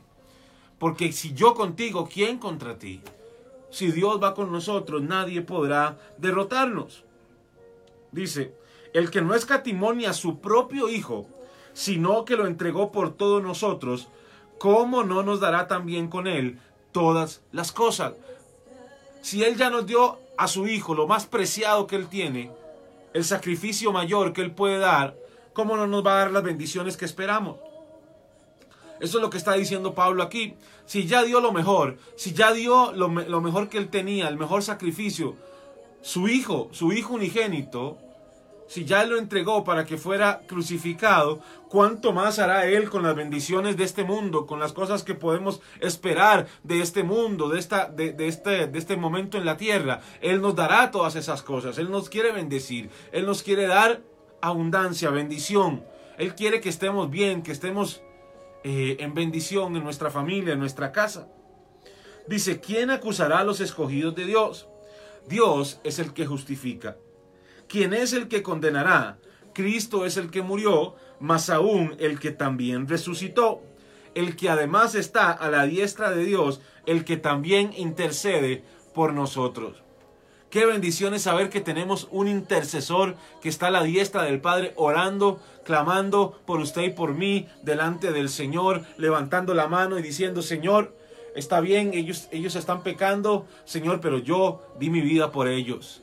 Porque 0.80 1.12
si 1.12 1.34
yo 1.34 1.54
contigo, 1.54 2.08
¿quién 2.10 2.38
contra 2.38 2.80
ti? 2.80 3.02
Si 3.76 3.92
Dios 3.92 4.24
va 4.24 4.34
con 4.34 4.54
nosotros, 4.54 5.02
nadie 5.02 5.42
podrá 5.42 5.98
derrotarnos. 6.18 7.04
Dice, 8.14 8.54
el 8.94 9.12
que 9.12 9.22
no 9.22 9.36
escatimonia 9.36 10.12
a 10.12 10.14
su 10.14 10.40
propio 10.40 10.88
Hijo, 10.88 11.28
sino 11.74 12.24
que 12.24 12.38
lo 12.38 12.48
entregó 12.48 12.94
por 12.94 13.18
todos 13.18 13.44
nosotros, 13.44 14.08
¿cómo 14.60 15.04
no 15.04 15.24
nos 15.24 15.42
dará 15.42 15.68
también 15.68 16.08
con 16.08 16.26
él 16.26 16.58
todas 16.94 17.42
las 17.52 17.74
cosas? 17.74 18.14
Si 19.22 19.44
él 19.44 19.58
ya 19.58 19.70
nos 19.70 19.86
dio 19.86 20.20
a 20.38 20.48
su 20.48 20.70
Hijo 20.70 20.96
lo 20.96 21.06
más 21.06 21.26
preciado 21.26 21.86
que 21.86 21.98
él 21.98 22.08
tiene, 22.08 22.54
el 23.14 23.26
sacrificio 23.26 23.92
mayor 23.92 24.32
que 24.32 24.40
él 24.40 24.52
puede 24.52 24.78
dar, 24.78 25.18
¿cómo 25.52 25.76
no 25.76 25.86
nos 25.86 26.06
va 26.06 26.14
a 26.14 26.20
dar 26.20 26.32
las 26.32 26.44
bendiciones 26.44 26.96
que 26.96 27.04
esperamos? 27.04 27.58
Eso 29.00 29.18
es 29.18 29.22
lo 29.22 29.30
que 29.30 29.38
está 29.38 29.54
diciendo 29.54 29.94
Pablo 29.94 30.24
aquí. 30.24 30.56
Si 30.86 31.06
ya 31.06 31.24
dio 31.24 31.42
lo 31.42 31.52
mejor, 31.52 31.98
si 32.16 32.34
ya 32.34 32.54
dio 32.54 32.92
lo, 32.94 33.10
mejor 33.10 33.70
que 33.70 33.78
él 33.78 33.90
tenía, 33.90 34.28
el 34.28 34.38
mejor 34.38 34.64
sacrificio, 34.64 35.36
su 36.02 36.28
hijo, 36.28 36.70
su 36.72 36.94
hijo 36.94 37.14
unigénito, 37.14 37.98
si 38.68 38.86
ya 38.86 39.04
lo 39.06 39.18
entregó 39.18 39.64
para 39.64 39.86
que 39.86 39.98
fuera 39.98 40.42
crucificado, 40.48 41.40
¿cuánto 41.70 42.14
más 42.14 42.40
hará 42.40 42.66
Él 42.66 42.90
con 42.90 43.04
las 43.04 43.16
bendiciones 43.16 43.78
de 43.78 43.84
este 43.84 44.04
mundo, 44.04 44.48
con 44.48 44.60
las 44.60 44.74
cosas 44.74 45.04
que 45.04 45.14
podemos 45.14 45.62
esperar 45.82 46.48
de 46.64 46.82
este 46.82 47.04
mundo, 47.04 47.50
de, 47.50 47.60
esta, 47.60 47.88
de, 47.88 48.12
de, 48.12 48.28
este, 48.28 48.66
de 48.68 48.80
este 48.80 48.98
momento 48.98 49.38
en 49.38 49.46
la 49.46 49.58
tierra? 49.58 50.02
Él 50.22 50.42
nos 50.42 50.56
dará 50.56 50.90
todas 50.90 51.16
esas 51.16 51.44
cosas, 51.44 51.78
Él 51.78 51.92
nos 51.92 52.10
quiere 52.10 52.32
bendecir, 52.32 52.90
Él 53.12 53.28
nos 53.28 53.44
quiere 53.44 53.68
dar 53.68 54.02
abundancia, 54.42 55.10
bendición. 55.10 55.84
Él 56.18 56.34
quiere 56.34 56.62
que 56.62 56.70
estemos 56.70 57.10
bien, 57.10 57.44
que 57.44 57.52
estemos 57.52 58.02
eh, 58.68 58.98
en 59.00 59.14
bendición 59.14 59.76
en 59.76 59.84
nuestra 59.84 60.10
familia, 60.10 60.54
en 60.54 60.60
nuestra 60.60 60.92
casa. 60.92 61.28
Dice, 62.28 62.60
¿quién 62.60 62.90
acusará 62.90 63.38
a 63.38 63.44
los 63.44 63.60
escogidos 63.62 64.16
de 64.16 64.26
Dios? 64.26 64.68
Dios 65.28 65.80
es 65.84 66.00
el 66.00 66.14
que 66.14 66.26
justifica. 66.26 66.98
¿Quién 67.68 67.94
es 67.94 68.12
el 68.14 68.28
que 68.28 68.42
condenará? 68.42 69.20
Cristo 69.54 70.04
es 70.04 70.18
el 70.18 70.32
que 70.32 70.42
murió, 70.42 70.96
más 71.20 71.52
aún 71.52 71.96
el 72.00 72.20
que 72.20 72.32
también 72.32 72.88
resucitó, 72.88 73.62
el 74.16 74.36
que 74.36 74.50
además 74.50 74.96
está 74.96 75.32
a 75.32 75.52
la 75.52 75.68
diestra 75.68 76.10
de 76.10 76.26
Dios, 76.26 76.60
el 76.88 77.06
que 77.06 77.18
también 77.18 77.72
intercede 77.78 78.64
por 78.96 79.14
nosotros. 79.14 79.85
Qué 80.56 80.66
bendición 80.66 81.14
es 81.14 81.24
saber 81.24 81.50
que 81.50 81.60
tenemos 81.60 82.08
un 82.12 82.30
intercesor 82.30 83.18
que 83.42 83.50
está 83.50 83.68
a 83.68 83.72
la 83.72 83.84
diestra 83.84 84.24
del 84.24 84.40
Padre 84.40 84.72
orando, 84.78 85.42
clamando 85.66 86.40
por 86.46 86.62
usted 86.62 86.84
y 86.84 86.90
por 86.92 87.14
mí 87.14 87.50
delante 87.62 88.14
del 88.14 88.30
Señor, 88.30 88.86
levantando 88.96 89.54
la 89.54 89.68
mano 89.68 90.00
y 90.00 90.02
diciendo, 90.02 90.42
Señor, 90.42 90.96
está 91.36 91.60
bien, 91.60 91.94
ellos, 91.94 92.30
ellos 92.32 92.56
están 92.56 92.84
pecando, 92.84 93.46
Señor, 93.66 94.00
pero 94.00 94.18
yo 94.18 94.62
di 94.80 94.90
mi 94.90 95.02
vida 95.02 95.30
por 95.34 95.50
ellos. 95.50 96.02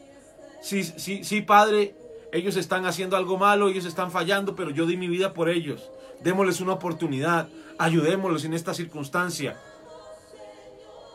Sí, 0.61 0.85
sí, 0.85 1.25
sí, 1.25 1.41
Padre, 1.41 1.95
ellos 2.31 2.57
están 2.57 2.85
haciendo 2.85 3.17
algo 3.17 3.39
malo, 3.39 3.71
ellos 3.71 3.87
están 3.87 4.11
fallando, 4.11 4.55
pero 4.55 4.69
yo 4.69 4.85
di 4.85 4.99
mi 4.99 5.09
vida 5.09 5.33
por 5.33 5.49
ellos. 5.49 5.91
Démosles 6.23 6.61
una 6.61 6.75
oportunidad. 6.75 7.49
Ayudémoslos 7.79 8.45
en 8.45 8.53
esta 8.53 8.75
circunstancia. 8.75 9.59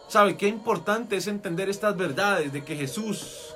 ¿Sabe 0.08 0.38
qué 0.38 0.48
importante 0.48 1.18
es 1.18 1.28
entender 1.28 1.70
estas 1.70 1.98
verdades 1.98 2.54
de 2.54 2.64
que 2.64 2.76
Jesús 2.76 3.54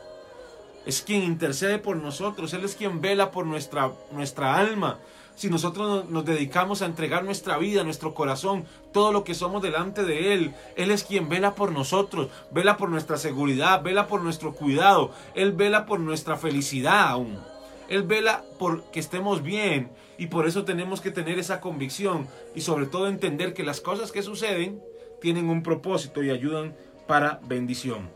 es 0.86 1.02
quien 1.02 1.24
intercede 1.24 1.78
por 1.78 1.96
nosotros, 1.98 2.54
Él 2.54 2.66
es 2.66 2.76
quien 2.76 3.02
vela 3.02 3.32
por 3.32 3.46
nuestra, 3.46 3.92
nuestra 4.12 4.58
alma. 4.58 5.00
Si 5.36 5.50
nosotros 5.50 6.10
nos 6.10 6.26
dedicamos 6.26 6.82
a 6.82 6.86
entregar 6.86 7.24
nuestra 7.24 7.58
vida, 7.58 7.84
nuestro 7.84 8.14
corazón, 8.14 8.66
todo 8.92 9.12
lo 9.12 9.24
que 9.24 9.34
somos 9.34 9.62
delante 9.62 10.04
de 10.04 10.34
Él, 10.34 10.54
Él 10.76 10.92
es 10.92 11.04
quien 11.04 11.30
vela 11.30 11.56
por 11.56 11.72
nosotros, 11.72 12.30
vela 12.52 12.78
por 12.78 12.90
nuestra 12.90 13.18
seguridad, 13.18 13.82
vela 13.82 14.08
por 14.08 14.22
nuestro 14.22 14.54
cuidado, 14.54 15.12
Él 15.36 15.54
vela 15.54 15.86
por 15.86 16.00
nuestra 16.00 16.36
felicidad 16.36 17.08
aún. 17.08 17.40
Él 17.88 18.04
vela 18.04 18.44
por 18.58 18.84
que 18.92 19.00
estemos 19.00 19.44
bien 19.44 19.92
y 20.18 20.28
por 20.28 20.48
eso 20.48 20.64
tenemos 20.64 21.02
que 21.02 21.12
tener 21.12 21.40
esa 21.40 21.60
convicción 21.60 22.28
y 22.56 22.62
sobre 22.62 22.86
todo 22.86 23.08
entender 23.08 23.54
que 23.54 23.64
las 23.64 23.82
cosas 23.82 24.12
que 24.12 24.24
suceden 24.24 24.82
tienen 25.22 25.50
un 25.50 25.64
propósito 25.64 26.22
y 26.24 26.32
ayudan 26.32 26.76
para 27.08 27.40
bendición. 27.44 28.10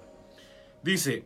Dice, 0.83 1.25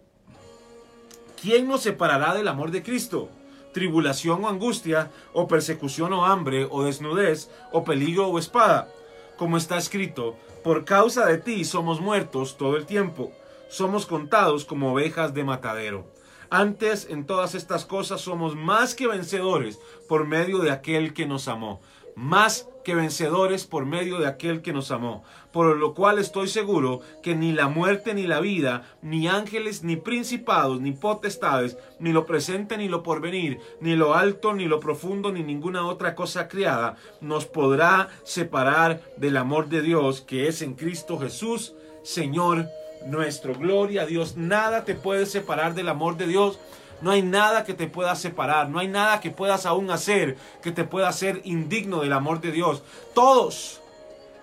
¿quién 1.42 1.68
nos 1.68 1.82
separará 1.82 2.36
del 2.36 2.48
amor 2.48 2.70
de 2.70 2.84
Cristo? 2.84 3.30
Tribulación 3.74 4.44
o 4.44 4.50
angustia, 4.50 5.12
o 5.34 5.48
persecución 5.48 6.14
o 6.14 6.26
hambre, 6.26 6.68
o 6.70 6.84
desnudez, 6.84 7.50
o 7.72 7.84
peligro 7.84 8.28
o 8.28 8.38
espada. 8.38 8.90
Como 9.38 9.58
está 9.58 9.78
escrito, 9.78 10.36
por 10.64 10.86
causa 10.86 11.26
de 11.26 11.38
ti 11.38 11.64
somos 11.64 12.02
muertos 12.02 12.58
todo 12.58 12.76
el 12.76 12.86
tiempo, 12.86 13.32
somos 13.70 14.06
contados 14.06 14.66
como 14.66 14.92
ovejas 14.92 15.34
de 15.34 15.44
matadero. 15.44 16.06
Antes 16.50 17.08
en 17.10 17.26
todas 17.26 17.54
estas 17.54 17.86
cosas 17.86 18.22
somos 18.22 18.56
más 18.56 18.96
que 18.96 19.08
vencedores 19.08 19.80
por 20.08 20.26
medio 20.26 20.58
de 20.60 20.72
aquel 20.72 21.14
que 21.14 21.28
nos 21.28 21.48
amó 21.48 21.80
más 22.20 22.68
que 22.84 22.96
vencedores 22.96 23.66
por 23.66 23.86
medio 23.86 24.20
de 24.20 24.28
aquel 24.28 24.62
que 24.62 24.74
nos 24.74 24.92
amó, 24.92 25.24
por 25.52 25.78
lo 25.78 25.94
cual 25.94 26.20
estoy 26.20 26.48
seguro 26.48 27.02
que 27.24 27.36
ni 27.36 27.52
la 27.52 27.68
muerte 27.68 28.14
ni 28.14 28.28
la 28.28 28.40
vida, 28.40 28.84
ni 29.02 29.28
ángeles, 29.28 29.84
ni 29.84 29.96
principados, 29.96 30.80
ni 30.82 30.92
potestades, 30.92 31.78
ni 32.00 32.12
lo 32.12 32.26
presente 32.26 32.78
ni 32.78 32.88
lo 32.88 33.04
porvenir, 33.04 33.60
ni 33.82 33.96
lo 33.96 34.16
alto, 34.16 34.54
ni 34.54 34.66
lo 34.66 34.80
profundo, 34.80 35.32
ni 35.32 35.44
ninguna 35.44 35.86
otra 35.86 36.16
cosa 36.16 36.48
creada, 36.48 36.98
nos 37.22 37.46
podrá 37.46 38.10
separar 38.24 39.02
del 39.18 39.38
amor 39.38 39.70
de 39.70 39.82
Dios 39.82 40.22
que 40.22 40.48
es 40.48 40.62
en 40.62 40.74
Cristo 40.74 41.18
Jesús, 41.20 41.74
Señor 42.04 42.68
nuestro. 43.06 43.56
Gloria 43.56 44.04
a 44.04 44.06
Dios, 44.06 44.36
nada 44.36 44.84
te 44.84 44.94
puede 44.94 45.26
separar 45.26 45.74
del 45.74 45.90
amor 45.90 46.18
de 46.18 46.28
Dios 46.28 46.60
no 47.02 47.12
hay 47.12 47.22
nada 47.22 47.64
que 47.64 47.74
te 47.74 47.88
pueda 47.88 48.16
separar, 48.16 48.70
no 48.70 48.80
hay 48.80 48.88
nada 48.88 49.22
que 49.22 49.32
puedas 49.32 49.66
aún 49.66 49.90
hacer 49.92 50.38
que 50.62 50.72
te 50.72 50.84
pueda 50.84 51.08
hacer 51.08 51.42
indigno 51.46 52.02
del 52.02 52.14
amor 52.14 52.42
de 52.42 52.52
Dios. 52.52 52.84
Todos 53.14 53.82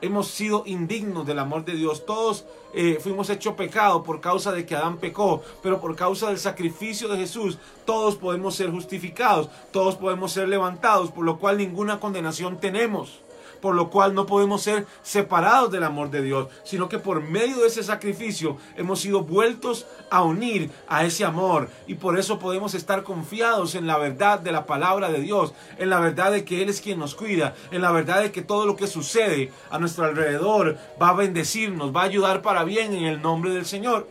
hemos 0.00 0.28
sido 0.28 0.62
indignos 0.66 1.26
del 1.26 1.38
amor 1.38 1.64
de 1.64 1.74
Dios. 1.74 2.06
Todos 2.06 2.44
eh, 2.74 2.98
fuimos 3.00 3.30
hechos 3.30 3.54
pecado 3.54 4.02
por 4.02 4.20
causa 4.20 4.52
de 4.52 4.66
que 4.66 4.76
Adán 4.76 4.98
pecó, 4.98 5.42
pero 5.62 5.80
por 5.80 5.96
causa 5.96 6.28
del 6.28 6.38
sacrificio 6.38 7.08
de 7.08 7.18
Jesús, 7.18 7.58
todos 7.84 8.16
podemos 8.16 8.54
ser 8.54 8.70
justificados, 8.70 9.48
todos 9.72 9.96
podemos 9.96 10.32
ser 10.32 10.48
levantados, 10.48 11.10
por 11.10 11.24
lo 11.24 11.38
cual 11.38 11.58
ninguna 11.58 12.00
condenación 12.00 12.58
tenemos 12.58 13.20
por 13.60 13.74
lo 13.74 13.90
cual 13.90 14.14
no 14.14 14.26
podemos 14.26 14.62
ser 14.62 14.86
separados 15.02 15.70
del 15.70 15.84
amor 15.84 16.10
de 16.10 16.22
Dios, 16.22 16.48
sino 16.64 16.88
que 16.88 16.98
por 16.98 17.22
medio 17.22 17.58
de 17.58 17.68
ese 17.68 17.82
sacrificio 17.82 18.56
hemos 18.76 19.00
sido 19.00 19.22
vueltos 19.22 19.86
a 20.10 20.22
unir 20.22 20.70
a 20.88 21.04
ese 21.04 21.24
amor 21.24 21.68
y 21.86 21.94
por 21.94 22.18
eso 22.18 22.38
podemos 22.38 22.74
estar 22.74 23.02
confiados 23.02 23.74
en 23.74 23.86
la 23.86 23.98
verdad 23.98 24.38
de 24.38 24.52
la 24.52 24.66
palabra 24.66 25.10
de 25.10 25.20
Dios, 25.20 25.54
en 25.78 25.90
la 25.90 26.00
verdad 26.00 26.32
de 26.32 26.44
que 26.44 26.62
Él 26.62 26.68
es 26.68 26.80
quien 26.80 26.98
nos 26.98 27.14
cuida, 27.14 27.54
en 27.70 27.82
la 27.82 27.92
verdad 27.92 28.22
de 28.22 28.32
que 28.32 28.42
todo 28.42 28.66
lo 28.66 28.76
que 28.76 28.86
sucede 28.86 29.52
a 29.70 29.78
nuestro 29.78 30.04
alrededor 30.04 30.78
va 31.00 31.10
a 31.10 31.14
bendecirnos, 31.14 31.94
va 31.94 32.02
a 32.02 32.06
ayudar 32.06 32.42
para 32.42 32.64
bien 32.64 32.92
en 32.92 33.04
el 33.04 33.22
nombre 33.22 33.52
del 33.52 33.66
Señor. 33.66 34.08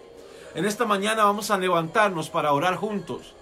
En 0.56 0.66
esta 0.66 0.86
mañana 0.86 1.26
vamos 1.26 1.52
a 1.52 1.58
levantarnos 1.58 2.30
para 2.30 2.54
orar 2.54 2.76
juntos 2.76 3.35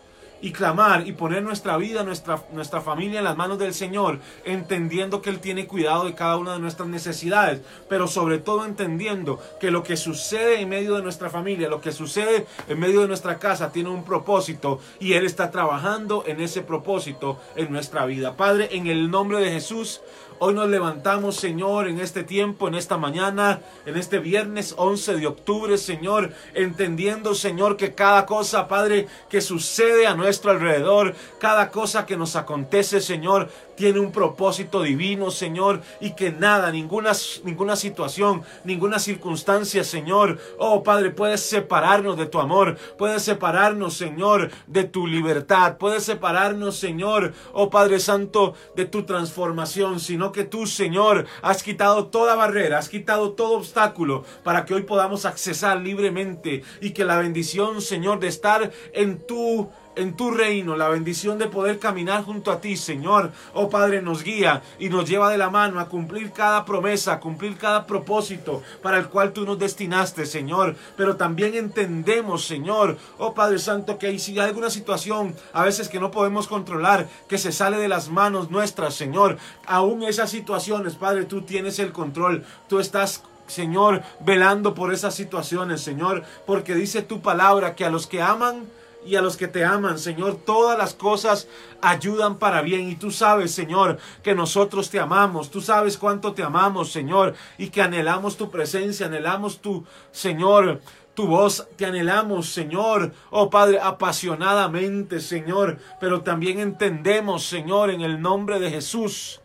y 0.43 0.51
clamar 0.51 1.07
y 1.07 1.13
poner 1.13 1.41
nuestra 1.41 1.77
vida, 1.77 2.03
nuestra, 2.03 2.43
nuestra 2.51 2.81
familia 2.81 3.19
en 3.19 3.23
las 3.23 3.37
manos 3.37 3.57
del 3.57 3.73
Señor, 3.73 4.19
entendiendo 4.43 5.21
que 5.21 5.29
Él 5.29 5.39
tiene 5.39 5.67
cuidado 5.67 6.03
de 6.03 6.15
cada 6.15 6.35
una 6.35 6.53
de 6.53 6.59
nuestras 6.59 6.89
necesidades, 6.89 7.61
pero 7.87 8.09
sobre 8.09 8.39
todo 8.39 8.65
entendiendo 8.65 9.39
que 9.61 9.71
lo 9.71 9.83
que 9.83 9.95
sucede 9.95 10.59
en 10.59 10.67
medio 10.67 10.95
de 10.95 11.01
nuestra 11.01 11.29
familia, 11.29 11.69
lo 11.69 11.79
que 11.79 11.93
sucede 11.93 12.45
en 12.67 12.77
medio 12.77 12.99
de 12.99 13.07
nuestra 13.07 13.39
casa, 13.39 13.71
tiene 13.71 13.89
un 13.89 14.03
propósito 14.03 14.81
y 14.99 15.13
Él 15.13 15.25
está 15.25 15.49
trabajando 15.49 16.25
en 16.27 16.41
ese 16.41 16.61
propósito 16.61 17.39
en 17.55 17.71
nuestra 17.71 18.05
vida. 18.05 18.35
Padre, 18.35 18.67
en 18.73 18.87
el 18.87 19.09
nombre 19.09 19.39
de 19.39 19.49
Jesús, 19.49 20.01
Hoy 20.45 20.53
nos 20.53 20.67
levantamos, 20.67 21.37
Señor, 21.37 21.87
en 21.87 22.01
este 22.01 22.21
tiempo, 22.25 22.67
en 22.67 22.75
esta 22.75 22.97
mañana, 22.97 23.61
en 23.85 23.95
este 23.95 24.19
viernes 24.19 24.75
11 24.77 25.15
de 25.15 25.25
octubre, 25.25 25.77
Señor, 25.77 26.33
entendiendo, 26.53 27.33
Señor, 27.33 27.77
que 27.77 27.95
cada 27.95 28.25
cosa, 28.25 28.67
Padre, 28.67 29.07
que 29.29 29.39
sucede 29.39 30.05
a 30.05 30.15
nuestro 30.15 30.51
alrededor, 30.51 31.15
cada 31.39 31.71
cosa 31.71 32.05
que 32.05 32.17
nos 32.17 32.35
acontece, 32.35 32.99
Señor, 32.99 33.49
tiene 33.75 33.99
un 33.99 34.11
propósito 34.11 34.81
divino, 34.81 35.31
Señor, 35.31 35.81
y 35.99 36.11
que 36.11 36.31
nada, 36.31 36.71
ninguna, 36.71 37.11
ninguna 37.43 37.75
situación, 37.75 38.43
ninguna 38.63 38.99
circunstancia, 38.99 39.83
Señor, 39.83 40.39
oh 40.57 40.83
Padre, 40.83 41.11
puedes 41.11 41.41
separarnos 41.41 42.17
de 42.17 42.25
tu 42.25 42.39
amor, 42.39 42.77
puedes 42.97 43.23
separarnos, 43.23 43.95
Señor, 43.95 44.51
de 44.67 44.83
tu 44.83 45.07
libertad, 45.07 45.77
puedes 45.77 46.03
separarnos, 46.03 46.77
Señor, 46.77 47.33
oh 47.53 47.69
Padre 47.69 47.99
Santo, 47.99 48.53
de 48.75 48.85
tu 48.85 49.03
transformación, 49.03 49.99
sino 49.99 50.31
que 50.31 50.43
tú, 50.43 50.67
Señor, 50.67 51.25
has 51.41 51.63
quitado 51.63 52.07
toda 52.07 52.35
barrera, 52.35 52.77
has 52.77 52.89
quitado 52.89 53.31
todo 53.31 53.57
obstáculo 53.57 54.23
para 54.43 54.65
que 54.65 54.73
hoy 54.73 54.83
podamos 54.83 55.25
accesar 55.25 55.81
libremente 55.81 56.63
y 56.81 56.91
que 56.91 57.05
la 57.05 57.17
bendición, 57.17 57.81
Señor, 57.81 58.19
de 58.19 58.27
estar 58.27 58.71
en 58.93 59.19
tu 59.25 59.69
en 59.95 60.15
tu 60.15 60.31
reino, 60.31 60.75
la 60.75 60.89
bendición 60.89 61.37
de 61.37 61.47
poder 61.47 61.79
caminar 61.79 62.23
junto 62.23 62.51
a 62.51 62.59
ti, 62.59 62.75
Señor. 62.77 63.31
Oh 63.53 63.69
Padre, 63.69 64.01
nos 64.01 64.23
guía 64.23 64.61
y 64.79 64.89
nos 64.89 65.07
lleva 65.07 65.29
de 65.29 65.37
la 65.37 65.49
mano 65.49 65.79
a 65.79 65.87
cumplir 65.87 66.31
cada 66.31 66.65
promesa, 66.65 67.13
a 67.13 67.19
cumplir 67.19 67.57
cada 67.57 67.85
propósito 67.85 68.63
para 68.81 68.97
el 68.97 69.07
cual 69.07 69.33
tú 69.33 69.45
nos 69.45 69.59
destinaste, 69.59 70.25
Señor. 70.25 70.75
Pero 70.97 71.15
también 71.15 71.55
entendemos, 71.55 72.45
Señor, 72.45 72.97
oh 73.17 73.33
Padre 73.33 73.59
Santo, 73.59 73.97
que 73.97 74.17
si 74.19 74.39
hay 74.39 74.47
alguna 74.47 74.69
situación 74.69 75.35
a 75.53 75.63
veces 75.63 75.89
que 75.89 75.99
no 75.99 76.11
podemos 76.11 76.47
controlar, 76.47 77.07
que 77.27 77.37
se 77.37 77.51
sale 77.51 77.77
de 77.77 77.87
las 77.87 78.09
manos 78.09 78.51
nuestras, 78.51 78.95
Señor. 78.95 79.37
Aún 79.65 80.03
esas 80.03 80.29
situaciones, 80.29 80.95
Padre, 80.95 81.25
tú 81.25 81.41
tienes 81.41 81.79
el 81.79 81.91
control. 81.91 82.43
Tú 82.67 82.79
estás 82.79 83.23
Señor, 83.47 84.03
velando 84.21 84.73
por 84.73 84.93
esas 84.93 85.13
situaciones, 85.15 85.81
Señor, 85.81 86.23
porque 86.45 86.75
dice 86.75 87.01
tu 87.01 87.21
palabra 87.21 87.75
que 87.75 87.83
a 87.83 87.89
los 87.89 88.07
que 88.07 88.21
aman, 88.21 88.65
y 89.05 89.15
a 89.15 89.21
los 89.21 89.37
que 89.37 89.47
te 89.47 89.65
aman, 89.65 89.99
Señor. 89.99 90.37
Todas 90.45 90.77
las 90.77 90.93
cosas 90.93 91.47
ayudan 91.81 92.37
para 92.37 92.61
bien. 92.61 92.89
Y 92.89 92.95
tú 92.95 93.11
sabes, 93.11 93.51
Señor, 93.51 93.97
que 94.23 94.35
nosotros 94.35 94.89
te 94.89 94.99
amamos. 94.99 95.49
Tú 95.49 95.61
sabes 95.61 95.97
cuánto 95.97 96.33
te 96.33 96.43
amamos, 96.43 96.91
Señor. 96.91 97.33
Y 97.57 97.69
que 97.69 97.81
anhelamos 97.81 98.37
tu 98.37 98.49
presencia, 98.49 99.05
anhelamos 99.07 99.59
tu, 99.59 99.85
Señor, 100.11 100.81
tu 101.13 101.27
voz 101.27 101.67
te 101.75 101.85
anhelamos, 101.85 102.49
Señor. 102.49 103.13
Oh 103.29 103.49
Padre, 103.49 103.79
apasionadamente, 103.79 105.19
Señor. 105.19 105.79
Pero 105.99 106.21
también 106.21 106.59
entendemos, 106.59 107.45
Señor, 107.45 107.89
en 107.89 108.01
el 108.01 108.21
nombre 108.21 108.59
de 108.59 108.71
Jesús, 108.71 109.41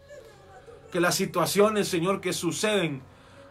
que 0.93 1.01
las 1.01 1.15
situaciones, 1.15 1.89
Señor, 1.89 2.21
que 2.21 2.33
suceden 2.33 3.03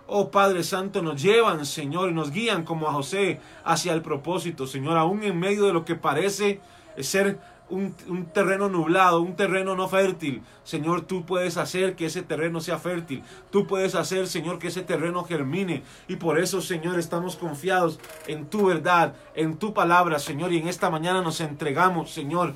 Oh 0.08 0.32
Padre 0.32 0.63
Santo, 0.63 1.02
nos 1.02 1.22
llevan, 1.22 1.65
Señor, 1.65 2.10
y 2.10 2.13
nos 2.13 2.32
guían 2.32 2.63
como 2.63 2.88
a 2.88 2.93
José 2.93 3.41
hacia 3.65 3.93
el 3.93 4.02
propósito, 4.02 4.65
Señor, 4.65 4.98
aún 4.98 5.24
en 5.24 5.38
medio 5.38 5.65
de 5.65 5.74
lo 5.74 5.84
que 5.84 5.96
parece 5.96 6.62
ser 7.00 7.38
un, 7.70 7.93
terreno 8.34 8.70
nublado, 8.70 9.22
un 9.22 9.36
terreno 9.36 9.76
no 9.76 9.88
fértil. 9.88 10.41
Señor, 10.63 11.02
tú 11.02 11.26
puedes 11.26 11.58
hacer 11.58 11.96
que 11.96 12.06
ese 12.06 12.22
terreno 12.22 12.62
sea 12.62 12.80
fértil. 12.80 13.24
Tú 13.52 13.67
puedes 13.67 13.96
hacer, 13.96 14.28
Señor, 14.28 14.60
que 14.60 14.67
ese 14.67 14.82
terreno 14.82 15.24
germine. 15.24 15.84
Y 16.08 16.15
por 16.15 16.39
eso, 16.39 16.62
Señor, 16.62 17.00
estamos 17.00 17.36
confiados 17.36 18.00
en 18.28 18.46
tu 18.46 18.67
verdad, 18.67 19.13
en 19.36 19.58
tu 19.58 19.74
palabra, 19.74 20.20
Señor. 20.20 20.54
Y 20.54 20.58
en 20.58 20.67
esta 20.67 20.89
mañana 20.89 21.22
nos 21.22 21.41
entregamos, 21.41 22.12
Señor, 22.12 22.54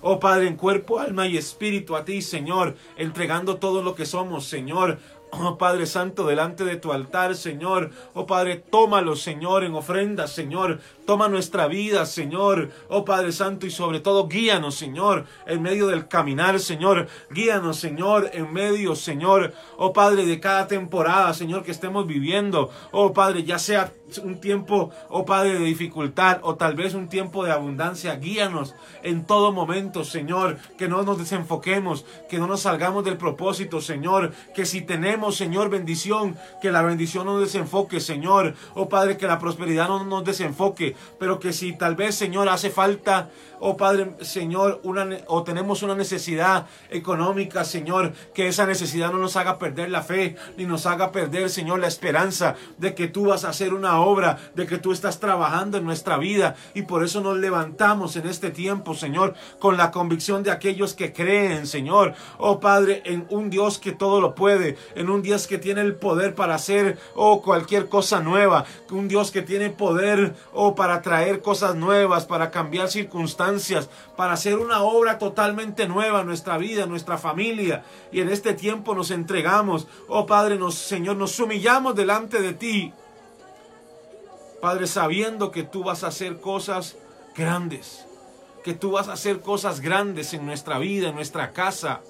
Oh 0.00 0.20
Padre, 0.20 0.46
en 0.46 0.54
cuerpo, 0.54 1.00
alma 1.00 1.26
y 1.26 1.36
espíritu 1.36 1.96
a 1.96 2.04
ti, 2.04 2.22
Señor, 2.22 2.76
entregando 2.96 3.56
todo 3.56 3.82
lo 3.82 3.96
que 3.96 4.06
somos, 4.06 4.46
Señor. 4.46 5.00
Oh 5.30 5.58
Padre 5.58 5.86
Santo, 5.86 6.26
delante 6.26 6.64
de 6.64 6.76
tu 6.76 6.92
altar, 6.92 7.34
Señor. 7.34 7.90
Oh 8.14 8.26
Padre, 8.26 8.56
tómalo, 8.56 9.14
Señor, 9.14 9.64
en 9.64 9.74
ofrenda, 9.74 10.26
Señor. 10.26 10.80
Toma 11.08 11.26
nuestra 11.26 11.68
vida, 11.68 12.04
Señor. 12.04 12.68
Oh 12.90 13.02
Padre 13.02 13.32
Santo, 13.32 13.64
y 13.64 13.70
sobre 13.70 14.00
todo 14.00 14.28
guíanos, 14.28 14.74
Señor, 14.74 15.24
en 15.46 15.62
medio 15.62 15.86
del 15.86 16.06
caminar, 16.06 16.60
Señor. 16.60 17.08
Guíanos, 17.30 17.78
Señor, 17.78 18.28
en 18.34 18.52
medio, 18.52 18.94
Señor. 18.94 19.54
Oh 19.78 19.94
Padre, 19.94 20.26
de 20.26 20.38
cada 20.38 20.66
temporada, 20.66 21.32
Señor, 21.32 21.62
que 21.62 21.70
estemos 21.70 22.06
viviendo. 22.06 22.68
Oh 22.92 23.14
Padre, 23.14 23.42
ya 23.42 23.58
sea 23.58 23.90
un 24.22 24.40
tiempo, 24.40 24.90
oh 25.08 25.24
Padre, 25.24 25.58
de 25.58 25.64
dificultad 25.64 26.40
o 26.42 26.56
tal 26.56 26.74
vez 26.74 26.92
un 26.92 27.08
tiempo 27.08 27.44
de 27.44 27.52
abundancia. 27.52 28.16
Guíanos 28.16 28.74
en 29.02 29.24
todo 29.24 29.50
momento, 29.50 30.04
Señor. 30.04 30.58
Que 30.76 30.88
no 30.88 31.02
nos 31.04 31.18
desenfoquemos, 31.18 32.04
que 32.28 32.38
no 32.38 32.46
nos 32.46 32.60
salgamos 32.60 33.04
del 33.04 33.16
propósito, 33.16 33.80
Señor. 33.80 34.32
Que 34.54 34.66
si 34.66 34.82
tenemos, 34.82 35.36
Señor, 35.36 35.70
bendición, 35.70 36.36
que 36.60 36.70
la 36.70 36.82
bendición 36.82 37.24
no 37.24 37.34
nos 37.34 37.44
desenfoque, 37.44 37.98
Señor. 37.98 38.54
Oh 38.74 38.90
Padre, 38.90 39.16
que 39.16 39.26
la 39.26 39.38
prosperidad 39.38 39.88
no 39.88 40.04
nos 40.04 40.24
desenfoque, 40.24 40.96
pero 41.18 41.38
que 41.38 41.52
si 41.52 41.72
tal 41.72 41.94
vez, 41.94 42.14
Señor, 42.14 42.48
hace 42.48 42.70
falta 42.70 43.30
oh 43.60 43.76
Padre, 43.76 44.12
Señor, 44.20 44.80
una, 44.82 45.08
o 45.26 45.42
tenemos 45.42 45.82
una 45.82 45.94
necesidad 45.94 46.66
económica, 46.90 47.64
Señor, 47.64 48.12
que 48.34 48.48
esa 48.48 48.66
necesidad 48.66 49.10
no 49.10 49.18
nos 49.18 49.36
haga 49.36 49.58
perder 49.58 49.90
la 49.90 50.02
fe, 50.02 50.36
ni 50.56 50.64
nos 50.64 50.86
haga 50.86 51.12
perder, 51.12 51.50
Señor, 51.50 51.80
la 51.80 51.86
esperanza 51.86 52.54
de 52.78 52.94
que 52.94 53.08
tú 53.08 53.26
vas 53.26 53.44
a 53.44 53.50
hacer 53.50 53.74
una 53.74 54.00
obra, 54.00 54.38
de 54.54 54.66
que 54.66 54.78
tú 54.78 54.92
estás 54.92 55.20
trabajando 55.20 55.78
en 55.78 55.84
nuestra 55.84 56.18
vida. 56.18 56.56
Y 56.74 56.82
por 56.82 57.04
eso 57.04 57.20
nos 57.20 57.38
levantamos 57.38 58.16
en 58.16 58.28
este 58.28 58.50
tiempo, 58.50 58.94
Señor, 58.94 59.34
con 59.58 59.76
la 59.76 59.90
convicción 59.90 60.42
de 60.42 60.50
aquellos 60.50 60.94
que 60.94 61.12
creen, 61.12 61.66
Señor, 61.66 62.14
oh 62.38 62.60
Padre, 62.60 63.02
en 63.04 63.26
un 63.30 63.50
Dios 63.50 63.78
que 63.78 63.92
todo 63.92 64.20
lo 64.20 64.34
puede, 64.34 64.76
en 64.94 65.10
un 65.10 65.22
Dios 65.22 65.46
que 65.46 65.58
tiene 65.58 65.80
el 65.80 65.94
poder 65.94 66.34
para 66.34 66.54
hacer, 66.54 66.98
oh, 67.14 67.42
cualquier 67.42 67.88
cosa 67.88 68.20
nueva, 68.20 68.64
un 68.90 69.08
Dios 69.08 69.30
que 69.30 69.42
tiene 69.42 69.70
poder, 69.70 70.34
oh, 70.52 70.74
para 70.74 71.02
traer 71.02 71.40
cosas 71.40 71.74
nuevas, 71.74 72.26
para 72.26 72.50
cambiar 72.50 72.88
circunstancias 72.88 73.47
para 74.16 74.32
hacer 74.32 74.58
una 74.58 74.82
obra 74.82 75.18
totalmente 75.18 75.86
nueva 75.88 76.20
en 76.20 76.26
nuestra 76.26 76.58
vida, 76.58 76.84
en 76.84 76.90
nuestra 76.90 77.18
familia. 77.18 77.84
Y 78.12 78.20
en 78.20 78.28
este 78.28 78.54
tiempo 78.54 78.94
nos 78.94 79.10
entregamos. 79.10 79.86
Oh 80.08 80.26
Padre, 80.26 80.56
nos, 80.56 80.74
Señor, 80.74 81.16
nos 81.16 81.38
humillamos 81.38 81.94
delante 81.94 82.40
de 82.40 82.52
ti. 82.52 82.92
Padre, 84.60 84.86
sabiendo 84.86 85.50
que 85.50 85.62
tú 85.62 85.84
vas 85.84 86.04
a 86.04 86.08
hacer 86.08 86.40
cosas 86.40 86.96
grandes. 87.36 88.04
Que 88.64 88.74
tú 88.74 88.92
vas 88.92 89.08
a 89.08 89.12
hacer 89.12 89.40
cosas 89.40 89.80
grandes 89.80 90.34
en 90.34 90.44
nuestra 90.44 90.78
vida, 90.78 91.08
en 91.08 91.14
nuestra 91.14 91.52
casa. 91.52 92.00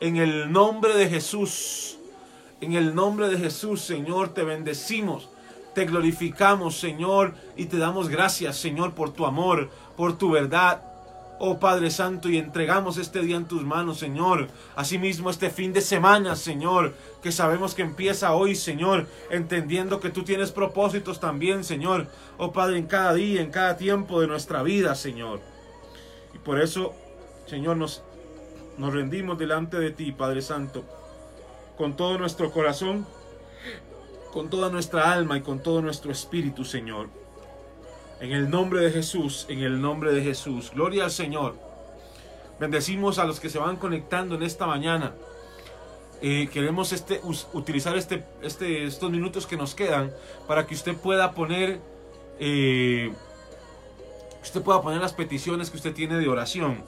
En 0.00 0.16
el 0.16 0.52
nombre 0.52 0.94
de 0.94 1.08
Jesús. 1.08 1.98
En 2.60 2.72
el 2.74 2.94
nombre 2.94 3.28
de 3.28 3.38
Jesús, 3.38 3.80
Señor, 3.80 4.34
te 4.34 4.42
bendecimos. 4.42 5.28
Te 5.74 5.86
glorificamos, 5.86 6.76
Señor, 6.76 7.34
y 7.56 7.64
te 7.64 7.78
damos 7.78 8.08
gracias, 8.08 8.56
Señor, 8.56 8.94
por 8.94 9.12
tu 9.12 9.26
amor, 9.26 9.70
por 9.96 10.18
tu 10.18 10.30
verdad. 10.30 10.82
Oh 11.38 11.58
Padre 11.58 11.90
Santo, 11.90 12.28
y 12.28 12.38
entregamos 12.38 12.96
este 12.96 13.20
día 13.20 13.36
en 13.36 13.46
tus 13.46 13.62
manos, 13.64 13.98
Señor. 13.98 14.48
Asimismo, 14.76 15.30
este 15.30 15.50
fin 15.50 15.72
de 15.72 15.80
semana, 15.80 16.36
Señor, 16.36 16.94
que 17.22 17.32
sabemos 17.32 17.74
que 17.74 17.82
empieza 17.82 18.34
hoy, 18.34 18.54
Señor, 18.54 19.08
entendiendo 19.30 19.98
que 19.98 20.10
tú 20.10 20.22
tienes 20.22 20.52
propósitos 20.52 21.18
también, 21.18 21.64
Señor. 21.64 22.06
Oh 22.38 22.52
Padre, 22.52 22.78
en 22.78 22.86
cada 22.86 23.14
día, 23.14 23.42
en 23.42 23.50
cada 23.50 23.76
tiempo 23.76 24.20
de 24.20 24.28
nuestra 24.28 24.62
vida, 24.62 24.94
Señor. 24.94 25.40
Y 26.32 26.38
por 26.38 26.60
eso, 26.60 26.94
Señor, 27.46 27.76
nos, 27.76 28.04
nos 28.78 28.92
rendimos 28.92 29.36
delante 29.36 29.78
de 29.78 29.90
ti, 29.90 30.12
Padre 30.12 30.40
Santo, 30.40 30.84
con 31.76 31.96
todo 31.96 32.16
nuestro 32.16 32.52
corazón, 32.52 33.06
con 34.32 34.50
toda 34.50 34.70
nuestra 34.70 35.12
alma 35.12 35.36
y 35.36 35.42
con 35.42 35.62
todo 35.62 35.82
nuestro 35.82 36.12
espíritu, 36.12 36.64
Señor. 36.64 37.23
En 38.24 38.32
el 38.32 38.48
nombre 38.48 38.80
de 38.80 38.90
Jesús, 38.90 39.44
en 39.50 39.58
el 39.58 39.82
nombre 39.82 40.10
de 40.10 40.22
Jesús. 40.22 40.70
Gloria 40.74 41.04
al 41.04 41.10
Señor. 41.10 41.56
Bendecimos 42.58 43.18
a 43.18 43.26
los 43.26 43.38
que 43.38 43.50
se 43.50 43.58
van 43.58 43.76
conectando 43.76 44.36
en 44.36 44.42
esta 44.42 44.66
mañana. 44.66 45.12
Eh, 46.22 46.48
queremos 46.50 46.94
este, 46.94 47.20
utilizar 47.52 47.98
este, 47.98 48.24
este, 48.40 48.84
estos 48.84 49.10
minutos 49.10 49.46
que 49.46 49.58
nos 49.58 49.74
quedan 49.74 50.10
para 50.48 50.66
que 50.66 50.74
usted 50.74 50.96
pueda 50.96 51.32
poner 51.32 51.80
eh, 52.40 53.12
usted 54.42 54.62
pueda 54.62 54.80
poner 54.80 55.02
las 55.02 55.12
peticiones 55.12 55.68
que 55.68 55.76
usted 55.76 55.92
tiene 55.92 56.16
de 56.16 56.26
oración. 56.26 56.82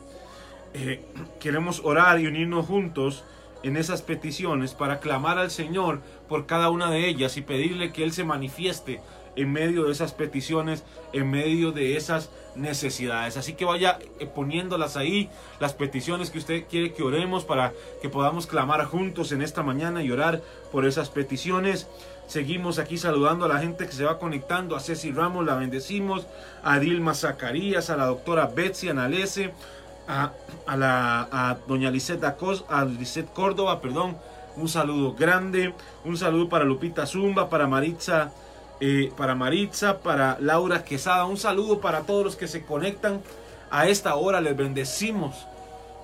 Eh, 0.72 1.04
queremos 1.38 1.82
orar 1.84 2.18
y 2.18 2.28
unirnos 2.28 2.64
juntos 2.64 3.24
en 3.62 3.76
esas 3.76 4.00
peticiones 4.00 4.72
para 4.72 5.00
clamar 5.00 5.36
al 5.36 5.50
Señor 5.50 6.00
por 6.30 6.46
cada 6.46 6.70
una 6.70 6.90
de 6.90 7.06
ellas 7.06 7.36
y 7.36 7.42
pedirle 7.42 7.92
que 7.92 8.04
Él 8.04 8.12
se 8.14 8.24
manifieste 8.24 9.02
en 9.36 9.52
medio 9.52 9.84
de 9.84 9.92
esas 9.92 10.12
peticiones, 10.12 10.82
en 11.12 11.30
medio 11.30 11.72
de 11.72 11.96
esas 11.96 12.30
necesidades. 12.56 13.36
Así 13.36 13.52
que 13.52 13.64
vaya 13.64 13.98
eh, 14.18 14.26
poniéndolas 14.26 14.96
ahí, 14.96 15.28
las 15.60 15.74
peticiones 15.74 16.30
que 16.30 16.38
usted 16.38 16.64
quiere 16.68 16.92
que 16.92 17.02
oremos 17.02 17.44
para 17.44 17.72
que 18.02 18.08
podamos 18.08 18.46
clamar 18.46 18.84
juntos 18.86 19.32
en 19.32 19.42
esta 19.42 19.62
mañana 19.62 20.02
y 20.02 20.10
orar 20.10 20.42
por 20.72 20.86
esas 20.86 21.10
peticiones. 21.10 21.86
Seguimos 22.26 22.78
aquí 22.78 22.98
saludando 22.98 23.44
a 23.44 23.48
la 23.48 23.60
gente 23.60 23.86
que 23.86 23.92
se 23.92 24.04
va 24.04 24.18
conectando. 24.18 24.74
A 24.74 24.80
Ceci 24.80 25.12
Ramos 25.12 25.46
la 25.46 25.54
bendecimos. 25.54 26.26
A 26.64 26.80
Dilma 26.80 27.14
Zacarías, 27.14 27.90
a 27.90 27.96
la 27.96 28.06
doctora 28.06 28.46
Betsy 28.46 28.88
Analese, 28.88 29.52
a, 30.08 30.32
la, 30.76 31.58
doña 31.68 31.90
Lisette, 31.90 32.24
a 32.24 32.84
Lisette 32.84 33.32
Córdoba, 33.32 33.80
perdón. 33.80 34.16
Un 34.56 34.68
saludo 34.68 35.14
grande. 35.14 35.72
Un 36.04 36.16
saludo 36.16 36.48
para 36.48 36.64
Lupita 36.64 37.06
Zumba, 37.06 37.48
para 37.48 37.68
Maritza 37.68 38.32
eh, 38.80 39.12
para 39.16 39.34
Maritza, 39.34 39.98
para 40.00 40.36
Laura 40.40 40.84
Quesada. 40.84 41.24
Un 41.24 41.36
saludo 41.36 41.80
para 41.80 42.02
todos 42.02 42.24
los 42.24 42.36
que 42.36 42.48
se 42.48 42.64
conectan 42.64 43.22
a 43.70 43.88
esta 43.88 44.16
hora. 44.16 44.40
Les 44.40 44.56
bendecimos 44.56 45.46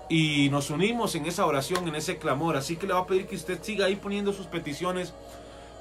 y 0.08 0.48
nos 0.50 0.70
unimos 0.70 1.14
en 1.14 1.26
esa 1.26 1.46
oración, 1.46 1.86
en 1.88 1.94
ese 1.94 2.18
clamor. 2.18 2.56
Así 2.56 2.76
que 2.76 2.86
le 2.86 2.94
va 2.94 3.00
a 3.00 3.06
pedir 3.06 3.26
que 3.26 3.36
usted 3.36 3.62
siga 3.62 3.86
ahí 3.86 3.96
poniendo 3.96 4.32
sus 4.32 4.46
peticiones 4.46 5.12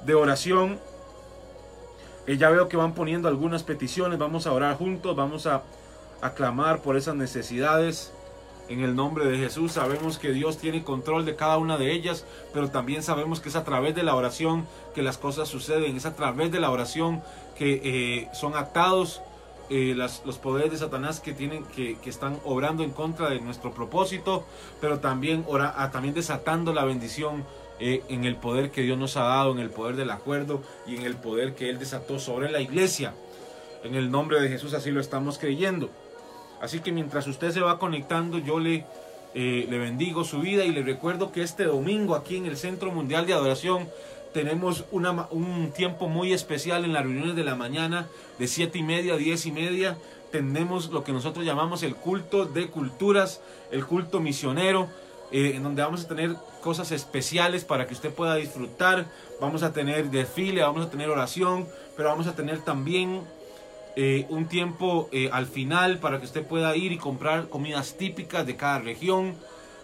de 0.04 0.14
oración. 0.14 0.78
Eh, 2.26 2.36
ya 2.36 2.50
veo 2.50 2.68
que 2.68 2.76
van 2.76 2.94
poniendo 2.94 3.28
algunas 3.28 3.62
peticiones. 3.62 4.18
Vamos 4.18 4.46
a 4.46 4.52
orar 4.52 4.76
juntos. 4.76 5.16
Vamos 5.16 5.46
a, 5.46 5.62
a 6.20 6.34
clamar 6.34 6.80
por 6.80 6.96
esas 6.96 7.14
necesidades. 7.14 8.12
En 8.72 8.80
el 8.80 8.96
nombre 8.96 9.26
de 9.26 9.36
Jesús 9.36 9.72
sabemos 9.72 10.16
que 10.16 10.32
Dios 10.32 10.56
tiene 10.56 10.82
control 10.82 11.26
de 11.26 11.36
cada 11.36 11.58
una 11.58 11.76
de 11.76 11.92
ellas, 11.92 12.24
pero 12.54 12.70
también 12.70 13.02
sabemos 13.02 13.38
que 13.38 13.50
es 13.50 13.56
a 13.56 13.64
través 13.64 13.94
de 13.94 14.02
la 14.02 14.16
oración 14.16 14.66
que 14.94 15.02
las 15.02 15.18
cosas 15.18 15.48
suceden, 15.48 15.94
es 15.94 16.06
a 16.06 16.16
través 16.16 16.50
de 16.50 16.58
la 16.58 16.70
oración 16.70 17.22
que 17.54 17.82
eh, 17.84 18.28
son 18.32 18.56
atados 18.56 19.20
eh, 19.68 19.94
los 19.94 20.38
poderes 20.38 20.70
de 20.70 20.78
Satanás 20.78 21.20
que 21.20 21.34
tienen 21.34 21.66
que, 21.66 21.98
están 22.06 22.40
obrando 22.46 22.82
en 22.82 22.92
contra 22.92 23.28
de 23.28 23.40
nuestro 23.40 23.74
propósito, 23.74 24.46
pero 24.80 25.00
también, 25.00 25.44
ah, 25.60 25.90
también 25.92 26.14
desatando 26.14 26.72
la 26.72 26.86
bendición 26.86 27.44
eh, 27.78 28.02
en 28.08 28.24
el 28.24 28.36
poder 28.36 28.70
que 28.70 28.80
Dios 28.80 28.96
nos 28.96 29.18
ha 29.18 29.24
dado, 29.24 29.52
en 29.52 29.58
el 29.58 29.68
poder 29.68 29.96
del 29.96 30.10
acuerdo 30.10 30.62
y 30.86 30.96
en 30.96 31.02
el 31.02 31.16
poder 31.16 31.54
que 31.54 31.68
Él 31.68 31.78
desató 31.78 32.18
sobre 32.18 32.50
la 32.50 32.62
iglesia. 32.62 33.12
En 33.84 33.96
el 33.96 34.10
nombre 34.10 34.40
de 34.40 34.48
Jesús 34.48 34.72
así 34.72 34.90
lo 34.90 35.00
estamos 35.02 35.36
creyendo. 35.36 35.90
Así 36.62 36.78
que 36.78 36.92
mientras 36.92 37.26
usted 37.26 37.50
se 37.50 37.60
va 37.60 37.80
conectando, 37.80 38.38
yo 38.38 38.60
le, 38.60 38.86
eh, 39.34 39.66
le 39.68 39.78
bendigo 39.78 40.22
su 40.22 40.38
vida 40.38 40.64
y 40.64 40.70
le 40.70 40.82
recuerdo 40.84 41.32
que 41.32 41.42
este 41.42 41.64
domingo 41.64 42.14
aquí 42.14 42.36
en 42.36 42.46
el 42.46 42.56
Centro 42.56 42.92
Mundial 42.92 43.26
de 43.26 43.32
Adoración 43.32 43.88
tenemos 44.32 44.84
una, 44.92 45.26
un 45.30 45.72
tiempo 45.72 46.08
muy 46.08 46.32
especial 46.32 46.84
en 46.84 46.92
las 46.92 47.02
reuniones 47.02 47.34
de 47.34 47.42
la 47.42 47.56
mañana 47.56 48.06
de 48.38 48.46
7 48.46 48.78
y 48.78 48.82
media 48.84 49.14
a 49.14 49.16
10 49.16 49.46
y 49.46 49.52
media. 49.52 49.98
Tenemos 50.30 50.90
lo 50.90 51.02
que 51.02 51.10
nosotros 51.10 51.44
llamamos 51.44 51.82
el 51.82 51.96
culto 51.96 52.46
de 52.46 52.68
culturas, 52.68 53.40
el 53.72 53.84
culto 53.84 54.20
misionero, 54.20 54.88
eh, 55.32 55.54
en 55.56 55.64
donde 55.64 55.82
vamos 55.82 56.04
a 56.04 56.08
tener 56.08 56.36
cosas 56.62 56.92
especiales 56.92 57.64
para 57.64 57.88
que 57.88 57.94
usted 57.94 58.14
pueda 58.14 58.36
disfrutar. 58.36 59.06
Vamos 59.40 59.64
a 59.64 59.72
tener 59.72 60.12
desfile, 60.12 60.62
vamos 60.62 60.86
a 60.86 60.90
tener 60.90 61.10
oración, 61.10 61.66
pero 61.96 62.08
vamos 62.08 62.28
a 62.28 62.36
tener 62.36 62.60
también 62.60 63.22
eh, 63.94 64.26
un 64.30 64.46
tiempo 64.46 65.10
eh, 65.12 65.28
al 65.32 65.46
final 65.46 65.98
para 65.98 66.18
que 66.18 66.24
usted 66.24 66.46
pueda 66.46 66.74
ir 66.76 66.92
y 66.92 66.96
comprar 66.96 67.48
comidas 67.48 67.98
típicas 67.98 68.46
de 68.46 68.56
cada 68.56 68.78
región, 68.78 69.34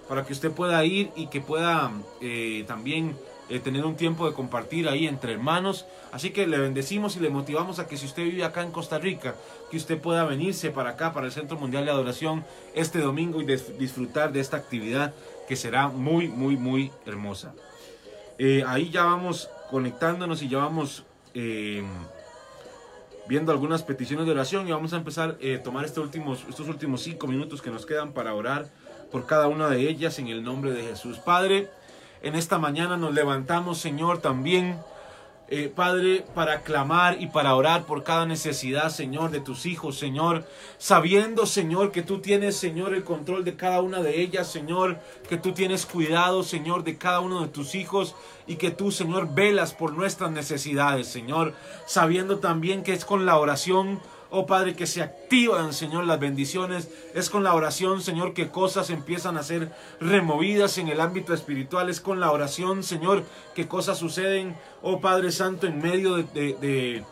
para 0.09 0.25
que 0.25 0.33
usted 0.33 0.51
pueda 0.51 0.83
ir 0.87 1.11
y 1.15 1.27
que 1.27 1.43
pueda 1.43 1.93
eh, 2.23 2.65
también 2.67 3.17
tener 3.65 3.87
un 3.87 3.97
tiempo 3.97 4.29
de 4.29 4.35
compartir 4.35 4.89
ahí 4.89 5.07
entre 5.07 5.33
hermanos. 5.33 5.87
Así 6.13 6.31
que 6.31 6.47
le 6.47 6.59
bendecimos 6.59 7.17
y 7.17 7.21
le 7.21 7.31
motivamos 7.31 7.79
a 7.79 7.87
que 7.87 7.97
si 7.97 8.05
usted 8.05 8.25
vive 8.25 8.45
acá 8.45 8.63
en 8.63 8.71
Costa 8.71 8.99
Rica, 8.99 9.35
que 9.71 9.79
usted 9.79 9.99
pueda 9.99 10.25
venirse 10.25 10.71
para 10.71 10.91
acá, 10.91 11.15
para 11.15 11.27
el 11.27 11.33
Centro 11.33 11.59
Mundial 11.59 11.87
de 11.87 11.91
Adoración, 11.91 12.45
este 12.75 12.99
domingo 12.99 13.41
y 13.41 13.47
disfrutar 13.47 14.33
de 14.33 14.41
esta 14.41 14.59
actividad 14.59 15.15
que 15.49 15.57
será 15.57 15.89
muy, 15.89 16.29
muy, 16.29 16.59
muy 16.59 16.91
hermosa. 17.07 17.55
ahí 18.67 18.91
ya 18.91 19.05
vamos 19.05 19.49
conectándonos 19.71 20.43
y 20.43 20.49
ya 20.49 20.59
vamos 20.59 21.05
viendo 23.29 23.53
algunas 23.53 23.83
peticiones 23.83 24.27
de 24.27 24.33
oración 24.33 24.67
y 24.67 24.73
vamos 24.73 24.95
a 24.95 24.97
empezar 24.97 25.31
a 25.31 25.37
eh, 25.41 25.59
tomar 25.59 25.85
este 25.85 26.01
últimos, 26.01 26.45
estos 26.49 26.67
últimos 26.67 27.03
cinco 27.03 27.27
minutos 27.27 27.61
que 27.61 27.71
nos 27.71 27.85
quedan 27.85 28.13
para 28.13 28.35
orar 28.35 28.67
por 29.13 29.27
cada 29.27 29.49
una 29.49 29.69
de 29.69 29.89
ellas 29.89 30.19
en 30.19 30.29
el 30.29 30.43
nombre 30.43 30.73
de 30.73 30.83
Jesús. 30.83 31.19
Padre, 31.19 31.69
en 32.23 32.35
esta 32.35 32.59
mañana 32.59 32.97
nos 32.97 33.15
levantamos, 33.15 33.79
Señor, 33.79 34.19
también 34.19 34.79
eh, 35.51 35.73
Padre, 35.75 36.27
para 36.35 36.61
clamar 36.61 37.23
y 37.23 37.29
para 37.29 37.55
orar 37.55 37.85
por 37.85 38.05
cada 38.05 38.27
necesidad, 38.27 38.91
Señor, 38.91 39.31
de 39.31 39.41
tus 39.41 39.65
hijos, 39.65 39.99
Señor, 39.99 40.47
sabiendo, 40.77 41.47
Señor, 41.47 41.91
que 41.91 42.03
tú 42.03 42.21
tienes, 42.21 42.57
Señor, 42.57 42.93
el 42.93 43.03
control 43.03 43.45
de 43.45 43.57
cada 43.57 43.81
una 43.81 44.03
de 44.03 44.21
ellas, 44.21 44.47
Señor, 44.47 44.99
que 45.27 45.39
tú 45.39 45.53
tienes 45.53 45.87
cuidado, 45.87 46.43
Señor, 46.43 46.85
de 46.85 46.99
cada 46.99 47.21
uno 47.21 47.41
de 47.41 47.49
tus 47.49 47.75
hijos 47.75 48.15
y 48.47 48.57
que 48.57 48.71
tú, 48.71 48.91
Señor, 48.91 49.35
velas 49.35 49.73
por 49.73 49.95
nuestras 49.95 50.31
necesidades, 50.31 51.09
Señor, 51.09 51.55
sabiendo 51.87 52.39
también 52.39 52.83
que 52.83 52.93
es 52.93 53.07
con 53.07 53.25
la 53.25 53.39
oración 53.39 54.01
Oh 54.31 54.45
Padre, 54.45 54.77
que 54.77 54.87
se 54.87 55.01
activan, 55.01 55.73
Señor, 55.73 56.05
las 56.05 56.21
bendiciones. 56.21 56.91
Es 57.15 57.31
con 57.31 57.45
la 57.45 57.55
oración, 57.55 58.03
Señor, 58.03 58.35
que 58.35 58.49
cosas 58.49 58.91
empiezan 58.91 59.39
a 59.39 59.43
ser 59.43 59.73
removidas 60.01 60.77
en 60.77 60.89
el 60.89 61.01
ámbito 61.01 61.33
espiritual. 61.33 61.89
Es 61.89 62.01
con 62.01 62.21
la 62.21 62.31
oración, 62.31 62.83
Señor, 62.83 63.25
que 63.55 63.69
cosas 63.69 63.99
suceden, 63.99 64.55
oh 64.83 65.01
Padre 65.01 65.33
Santo, 65.33 65.67
en 65.67 65.81
medio 65.81 66.17
de, 66.17 67.05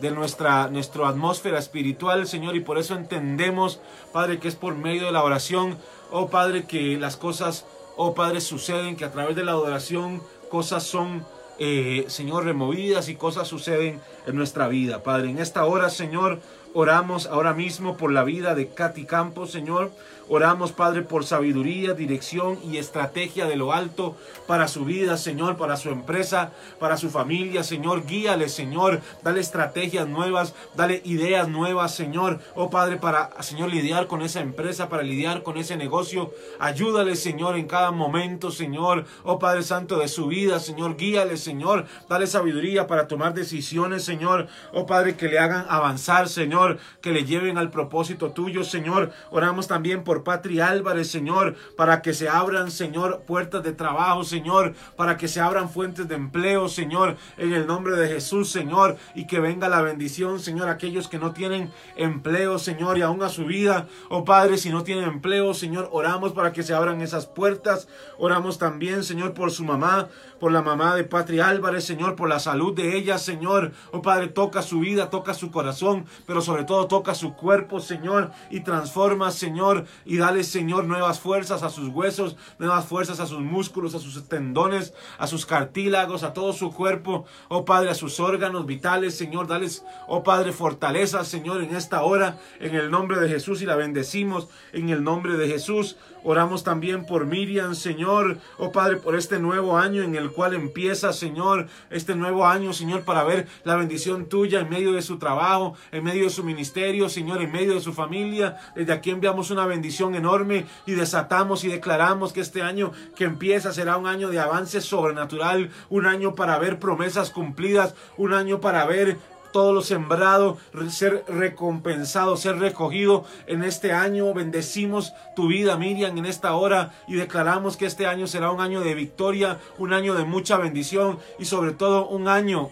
de, 0.00 0.10
nuestra, 0.10 0.68
nuestra 0.68 1.08
atmósfera 1.08 1.58
espiritual, 1.58 2.28
Señor. 2.28 2.54
Y 2.54 2.60
por 2.60 2.76
eso 2.76 2.94
entendemos, 2.94 3.80
Padre, 4.12 4.38
que 4.38 4.48
es 4.48 4.54
por 4.54 4.74
medio 4.74 5.06
de 5.06 5.12
la 5.12 5.24
oración, 5.24 5.78
oh 6.10 6.28
Padre, 6.28 6.66
que 6.66 6.98
las 6.98 7.16
cosas, 7.16 7.64
oh 7.96 8.14
Padre, 8.14 8.42
suceden, 8.42 8.96
que 8.96 9.06
a 9.06 9.10
través 9.10 9.36
de 9.36 9.44
la 9.44 9.52
adoración 9.52 10.22
cosas 10.50 10.82
son 10.82 11.24
eh, 11.58 12.04
Señor, 12.08 12.44
removidas 12.44 13.08
y 13.08 13.16
cosas 13.16 13.48
suceden 13.48 14.00
en 14.26 14.36
nuestra 14.36 14.68
vida. 14.68 15.02
Padre, 15.02 15.30
en 15.30 15.38
esta 15.38 15.64
hora, 15.64 15.90
Señor, 15.90 16.40
oramos 16.78 17.26
ahora 17.26 17.54
mismo 17.54 17.96
por 17.96 18.12
la 18.12 18.22
vida 18.22 18.54
de 18.54 18.68
Katy 18.68 19.04
Campos, 19.04 19.50
Señor. 19.50 19.90
Oramos, 20.30 20.72
Padre, 20.72 21.00
por 21.00 21.24
sabiduría, 21.24 21.94
dirección 21.94 22.58
y 22.62 22.76
estrategia 22.76 23.46
de 23.46 23.56
lo 23.56 23.72
alto 23.72 24.14
para 24.46 24.68
su 24.68 24.84
vida, 24.84 25.16
Señor, 25.16 25.56
para 25.56 25.78
su 25.78 25.88
empresa, 25.88 26.52
para 26.78 26.98
su 26.98 27.08
familia, 27.08 27.64
Señor. 27.64 28.04
Guíale, 28.06 28.50
Señor. 28.50 29.00
Dale 29.22 29.40
estrategias 29.40 30.06
nuevas, 30.06 30.54
dale 30.76 31.00
ideas 31.06 31.48
nuevas, 31.48 31.94
Señor. 31.94 32.40
Oh, 32.54 32.68
Padre, 32.68 32.98
para, 32.98 33.30
Señor, 33.42 33.70
lidiar 33.70 34.06
con 34.06 34.20
esa 34.20 34.40
empresa, 34.40 34.90
para 34.90 35.02
lidiar 35.02 35.42
con 35.42 35.56
ese 35.56 35.78
negocio. 35.78 36.30
Ayúdale, 36.58 37.16
Señor, 37.16 37.56
en 37.56 37.66
cada 37.66 37.90
momento, 37.90 38.50
Señor. 38.50 39.06
Oh, 39.24 39.38
Padre 39.38 39.62
Santo, 39.62 39.98
de 39.98 40.08
su 40.08 40.26
vida, 40.26 40.60
Señor. 40.60 40.98
Guíale, 40.98 41.38
Señor. 41.38 41.86
Dale 42.06 42.26
sabiduría 42.26 42.86
para 42.86 43.08
tomar 43.08 43.32
decisiones, 43.32 44.04
Señor. 44.04 44.46
Oh, 44.74 44.84
Padre, 44.84 45.16
que 45.16 45.28
le 45.28 45.38
hagan 45.38 45.64
avanzar, 45.70 46.28
Señor. 46.28 46.67
Que 47.00 47.12
le 47.12 47.24
lleven 47.24 47.56
al 47.56 47.70
propósito 47.70 48.32
tuyo, 48.32 48.64
Señor. 48.64 49.12
Oramos 49.30 49.66
también 49.68 50.04
por 50.04 50.24
Patri 50.24 50.60
Álvarez, 50.60 51.10
Señor, 51.10 51.56
para 51.76 52.02
que 52.02 52.12
se 52.12 52.28
abran, 52.28 52.70
Señor, 52.70 53.22
puertas 53.26 53.62
de 53.62 53.72
trabajo, 53.72 54.24
Señor, 54.24 54.74
para 54.96 55.16
que 55.16 55.28
se 55.28 55.40
abran 55.40 55.70
fuentes 55.70 56.08
de 56.08 56.14
empleo, 56.14 56.68
Señor, 56.68 57.16
en 57.36 57.52
el 57.52 57.66
nombre 57.66 57.96
de 57.96 58.08
Jesús, 58.08 58.50
Señor, 58.50 58.96
y 59.14 59.26
que 59.26 59.40
venga 59.40 59.68
la 59.68 59.82
bendición, 59.82 60.40
Señor, 60.40 60.68
aquellos 60.68 61.08
que 61.08 61.18
no 61.18 61.32
tienen 61.32 61.70
empleo, 61.96 62.58
Señor, 62.58 62.98
y 62.98 63.02
aún 63.02 63.22
a 63.22 63.28
su 63.28 63.46
vida, 63.46 63.86
oh 64.08 64.24
Padre, 64.24 64.58
si 64.58 64.70
no 64.70 64.82
tienen 64.82 65.04
empleo, 65.04 65.54
Señor, 65.54 65.88
oramos 65.92 66.32
para 66.32 66.52
que 66.52 66.62
se 66.62 66.74
abran 66.74 67.00
esas 67.00 67.26
puertas, 67.26 67.88
oramos 68.18 68.58
también, 68.58 69.04
Señor, 69.04 69.34
por 69.34 69.50
su 69.50 69.64
mamá, 69.64 70.08
por 70.38 70.52
la 70.52 70.62
mamá 70.62 70.94
de 70.94 71.04
Patri 71.04 71.40
Álvarez, 71.40 71.84
Señor, 71.84 72.16
por 72.16 72.28
la 72.28 72.38
salud 72.38 72.74
de 72.74 72.96
ella, 72.96 73.18
Señor, 73.18 73.72
oh 73.92 74.02
Padre, 74.02 74.28
toca 74.28 74.62
su 74.62 74.80
vida, 74.80 75.10
toca 75.10 75.34
su 75.34 75.50
corazón, 75.50 76.06
pero 76.26 76.40
sobre 76.40 76.64
todo 76.64 76.86
toca 76.86 77.14
su 77.14 77.34
cuerpo, 77.34 77.80
Señor, 77.80 78.30
y 78.50 78.60
transforma, 78.60 79.30
Señor, 79.30 79.84
y 80.04 80.18
dale, 80.18 80.44
Señor, 80.44 80.84
nuevas 80.84 81.20
fuerzas 81.20 81.62
a 81.62 81.70
sus 81.70 81.88
huesos, 81.88 82.36
nuevas 82.58 82.86
fuerzas 82.86 83.20
a 83.20 83.26
sus 83.26 83.40
músculos, 83.40 83.94
a 83.94 83.98
sus 83.98 84.28
tendones, 84.28 84.94
a 85.18 85.26
sus 85.26 85.46
cartílagos, 85.46 86.22
a 86.22 86.32
todo 86.32 86.52
su 86.52 86.72
cuerpo, 86.72 87.24
oh 87.48 87.64
Padre, 87.64 87.90
a 87.90 87.94
sus 87.94 88.20
órganos 88.20 88.66
vitales, 88.66 89.16
Señor, 89.16 89.46
dales, 89.46 89.84
oh 90.06 90.22
Padre, 90.22 90.52
fortaleza, 90.52 91.24
Señor, 91.24 91.62
en 91.62 91.74
esta 91.74 92.02
hora, 92.02 92.38
en 92.60 92.74
el 92.74 92.90
nombre 92.90 93.18
de 93.20 93.28
Jesús 93.28 93.62
y 93.62 93.66
la 93.66 93.76
bendecimos 93.76 94.48
en 94.72 94.88
el 94.90 95.02
nombre 95.02 95.36
de 95.36 95.48
Jesús. 95.48 95.96
Oramos 96.24 96.64
también 96.64 97.06
por 97.06 97.26
Miriam, 97.26 97.74
Señor, 97.74 98.38
oh 98.58 98.72
Padre, 98.72 98.96
por 98.96 99.16
este 99.16 99.38
nuevo 99.38 99.78
año 99.78 100.02
en 100.02 100.14
el 100.14 100.27
cual 100.30 100.54
empieza, 100.54 101.12
Señor, 101.12 101.66
este 101.90 102.14
nuevo 102.14 102.46
año, 102.46 102.72
Señor, 102.72 103.02
para 103.02 103.24
ver 103.24 103.46
la 103.64 103.76
bendición 103.76 104.26
tuya 104.28 104.60
en 104.60 104.68
medio 104.68 104.92
de 104.92 105.02
su 105.02 105.18
trabajo, 105.18 105.74
en 105.92 106.04
medio 106.04 106.24
de 106.24 106.30
su 106.30 106.44
ministerio, 106.44 107.08
Señor, 107.08 107.42
en 107.42 107.52
medio 107.52 107.74
de 107.74 107.80
su 107.80 107.92
familia. 107.92 108.56
Desde 108.74 108.92
aquí 108.92 109.10
enviamos 109.10 109.50
una 109.50 109.66
bendición 109.66 110.14
enorme 110.14 110.66
y 110.86 110.92
desatamos 110.92 111.64
y 111.64 111.68
declaramos 111.68 112.32
que 112.32 112.40
este 112.40 112.62
año 112.62 112.92
que 113.16 113.24
empieza 113.24 113.72
será 113.72 113.96
un 113.96 114.06
año 114.06 114.28
de 114.28 114.40
avance 114.40 114.80
sobrenatural, 114.80 115.70
un 115.90 116.06
año 116.06 116.34
para 116.34 116.58
ver 116.58 116.78
promesas 116.78 117.30
cumplidas, 117.30 117.94
un 118.16 118.34
año 118.34 118.60
para 118.60 118.86
ver 118.86 119.18
todo 119.52 119.72
lo 119.72 119.82
sembrado, 119.82 120.58
ser 120.90 121.24
recompensado, 121.28 122.36
ser 122.36 122.58
recogido 122.58 123.24
en 123.46 123.64
este 123.64 123.92
año. 123.92 124.32
Bendecimos 124.34 125.12
tu 125.34 125.48
vida, 125.48 125.76
Miriam, 125.76 126.16
en 126.16 126.26
esta 126.26 126.54
hora 126.54 126.92
y 127.06 127.14
declaramos 127.14 127.76
que 127.76 127.86
este 127.86 128.06
año 128.06 128.26
será 128.26 128.50
un 128.50 128.60
año 128.60 128.80
de 128.80 128.94
victoria, 128.94 129.58
un 129.78 129.92
año 129.92 130.14
de 130.14 130.24
mucha 130.24 130.56
bendición 130.56 131.18
y 131.38 131.44
sobre 131.44 131.72
todo 131.72 132.08
un 132.08 132.28
año 132.28 132.70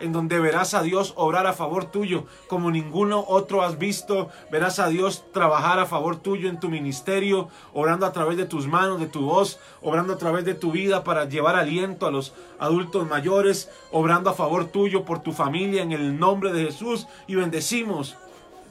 en 0.00 0.12
donde 0.12 0.40
verás 0.40 0.74
a 0.74 0.82
Dios 0.82 1.12
obrar 1.16 1.46
a 1.46 1.52
favor 1.52 1.84
tuyo 1.84 2.24
como 2.48 2.70
ninguno 2.70 3.24
otro 3.26 3.62
has 3.62 3.78
visto. 3.78 4.28
Verás 4.50 4.78
a 4.78 4.88
Dios 4.88 5.24
trabajar 5.32 5.78
a 5.78 5.86
favor 5.86 6.16
tuyo 6.16 6.48
en 6.48 6.58
tu 6.58 6.68
ministerio, 6.68 7.48
obrando 7.72 8.06
a 8.06 8.12
través 8.12 8.36
de 8.36 8.46
tus 8.46 8.66
manos, 8.66 9.00
de 9.00 9.06
tu 9.06 9.22
voz, 9.22 9.60
obrando 9.82 10.14
a 10.14 10.18
través 10.18 10.44
de 10.44 10.54
tu 10.54 10.72
vida 10.72 11.04
para 11.04 11.26
llevar 11.26 11.56
aliento 11.56 12.06
a 12.06 12.10
los 12.10 12.34
adultos 12.58 13.08
mayores, 13.08 13.70
obrando 13.92 14.30
a 14.30 14.34
favor 14.34 14.66
tuyo 14.66 15.04
por 15.04 15.22
tu 15.22 15.32
familia 15.32 15.82
en 15.82 15.92
el 15.92 16.18
nombre 16.18 16.52
de 16.52 16.64
Jesús 16.64 17.06
y 17.26 17.34
bendecimos 17.34 18.16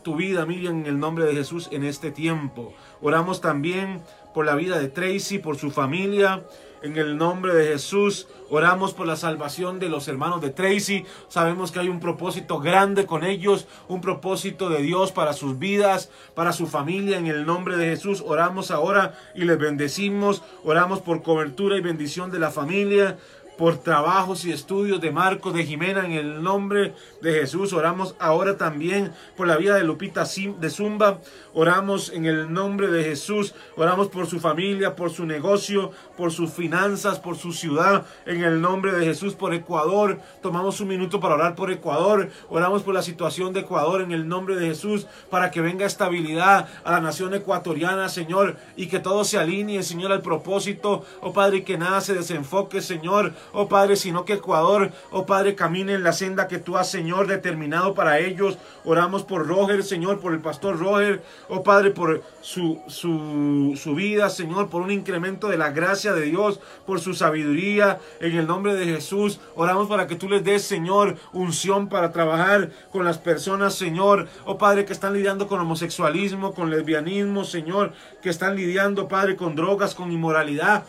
tu 0.03 0.15
vida, 0.15 0.45
Miriam, 0.45 0.79
en 0.79 0.85
el 0.85 0.99
nombre 0.99 1.25
de 1.25 1.33
Jesús 1.33 1.67
en 1.71 1.83
este 1.83 2.11
tiempo. 2.11 2.73
Oramos 3.01 3.41
también 3.41 4.01
por 4.33 4.45
la 4.45 4.55
vida 4.55 4.79
de 4.79 4.89
Tracy, 4.89 5.39
por 5.39 5.57
su 5.57 5.71
familia. 5.71 6.43
En 6.81 6.97
el 6.97 7.17
nombre 7.17 7.53
de 7.53 7.67
Jesús, 7.67 8.27
oramos 8.49 8.93
por 8.93 9.05
la 9.05 9.17
salvación 9.17 9.79
de 9.79 9.89
los 9.89 10.07
hermanos 10.07 10.39
de 10.39 10.49
Tracy. 10.49 11.05
Sabemos 11.27 11.71
que 11.71 11.79
hay 11.79 11.89
un 11.89 11.99
propósito 11.99 12.59
grande 12.59 13.05
con 13.05 13.25
ellos, 13.25 13.67
un 13.89 13.99
propósito 13.99 14.69
de 14.69 14.81
Dios 14.81 15.11
para 15.11 15.33
sus 15.33 15.59
vidas, 15.59 16.09
para 16.35 16.53
su 16.53 16.67
familia. 16.67 17.17
En 17.17 17.27
el 17.27 17.45
nombre 17.45 17.75
de 17.75 17.87
Jesús, 17.87 18.23
oramos 18.25 18.71
ahora 18.71 19.13
y 19.35 19.43
les 19.43 19.59
bendecimos. 19.59 20.41
Oramos 20.63 21.01
por 21.01 21.21
cobertura 21.21 21.75
y 21.75 21.81
bendición 21.81 22.31
de 22.31 22.39
la 22.39 22.49
familia 22.49 23.17
por 23.59 23.75
trabajos 23.75 24.45
y 24.45 24.53
estudios 24.53 25.01
de 25.01 25.11
Marcos, 25.11 25.53
de 25.53 25.65
Jimena, 25.65 26.05
en 26.05 26.13
el 26.13 26.41
nombre 26.41 26.93
de 27.21 27.33
Jesús. 27.33 27.73
Oramos 27.73 28.15
ahora 28.17 28.55
también 28.55 29.11
por 29.35 29.47
la 29.47 29.57
vida 29.57 29.75
de 29.75 29.83
Lupita 29.83 30.23
de 30.23 30.69
Zumba. 30.69 31.19
Oramos 31.53 32.11
en 32.11 32.25
el 32.25 32.51
nombre 32.53 32.87
de 32.87 33.03
Jesús. 33.03 33.53
Oramos 33.75 34.07
por 34.07 34.27
su 34.27 34.39
familia, 34.39 34.95
por 34.95 35.11
su 35.11 35.25
negocio, 35.25 35.91
por 36.17 36.31
sus 36.31 36.51
finanzas, 36.51 37.19
por 37.19 37.37
su 37.37 37.53
ciudad. 37.53 38.05
En 38.25 38.43
el 38.43 38.61
nombre 38.61 38.91
de 38.91 39.05
Jesús, 39.05 39.33
por 39.33 39.53
Ecuador. 39.53 40.19
Tomamos 40.41 40.79
un 40.79 40.87
minuto 40.87 41.19
para 41.19 41.35
orar 41.35 41.55
por 41.55 41.71
Ecuador. 41.71 42.29
Oramos 42.49 42.83
por 42.83 42.93
la 42.93 43.01
situación 43.01 43.53
de 43.53 43.61
Ecuador 43.61 44.01
en 44.01 44.11
el 44.11 44.27
nombre 44.27 44.55
de 44.55 44.67
Jesús 44.67 45.07
para 45.29 45.51
que 45.51 45.61
venga 45.61 45.85
estabilidad 45.85 46.67
a 46.83 46.91
la 46.91 47.01
nación 47.01 47.33
ecuatoriana, 47.33 48.09
Señor, 48.09 48.57
y 48.75 48.87
que 48.87 48.99
todo 48.99 49.23
se 49.23 49.37
alinee, 49.37 49.83
Señor, 49.83 50.11
al 50.11 50.21
propósito. 50.21 51.03
Oh 51.21 51.33
Padre, 51.33 51.63
que 51.63 51.77
nada 51.77 52.01
se 52.01 52.13
desenfoque, 52.13 52.81
Señor 52.81 53.33
oh 53.53 53.67
Padre, 53.67 53.95
sino 53.95 54.25
que 54.25 54.33
Ecuador, 54.33 54.91
oh 55.11 55.25
Padre, 55.25 55.55
camine 55.55 55.93
en 55.93 56.03
la 56.03 56.13
senda 56.13 56.47
que 56.47 56.59
tú 56.59 56.77
has, 56.77 56.89
Señor, 56.89 57.27
determinado 57.27 57.93
para 57.93 58.19
ellos. 58.19 58.57
Oramos 58.85 59.23
por 59.23 59.47
Roger, 59.47 59.83
Señor, 59.83 60.19
por 60.19 60.33
el 60.33 60.39
pastor 60.39 60.79
Roger, 60.79 61.23
oh 61.49 61.63
Padre, 61.63 61.91
por 61.91 62.23
su, 62.41 62.79
su, 62.87 63.73
su 63.75 63.95
vida, 63.95 64.29
Señor, 64.29 64.69
por 64.69 64.81
un 64.81 64.91
incremento 64.91 65.47
de 65.49 65.57
la 65.57 65.71
gracia 65.71 66.13
de 66.13 66.23
Dios, 66.23 66.59
por 66.85 66.99
su 66.99 67.13
sabiduría, 67.13 67.99
en 68.19 68.37
el 68.37 68.47
nombre 68.47 68.75
de 68.75 68.85
Jesús. 68.85 69.39
Oramos 69.55 69.87
para 69.87 70.07
que 70.07 70.15
tú 70.15 70.29
les 70.29 70.43
des, 70.43 70.63
Señor, 70.63 71.17
unción 71.33 71.89
para 71.89 72.11
trabajar 72.11 72.69
con 72.91 73.05
las 73.05 73.17
personas, 73.17 73.75
Señor, 73.75 74.27
oh 74.45 74.57
Padre, 74.57 74.85
que 74.85 74.93
están 74.93 75.13
lidiando 75.13 75.47
con 75.47 75.59
homosexualismo, 75.59 76.53
con 76.53 76.69
lesbianismo, 76.69 77.43
Señor, 77.43 77.93
que 78.21 78.29
están 78.29 78.55
lidiando, 78.55 79.07
Padre, 79.07 79.35
con 79.35 79.55
drogas, 79.55 79.95
con 79.95 80.11
inmoralidad. 80.11 80.83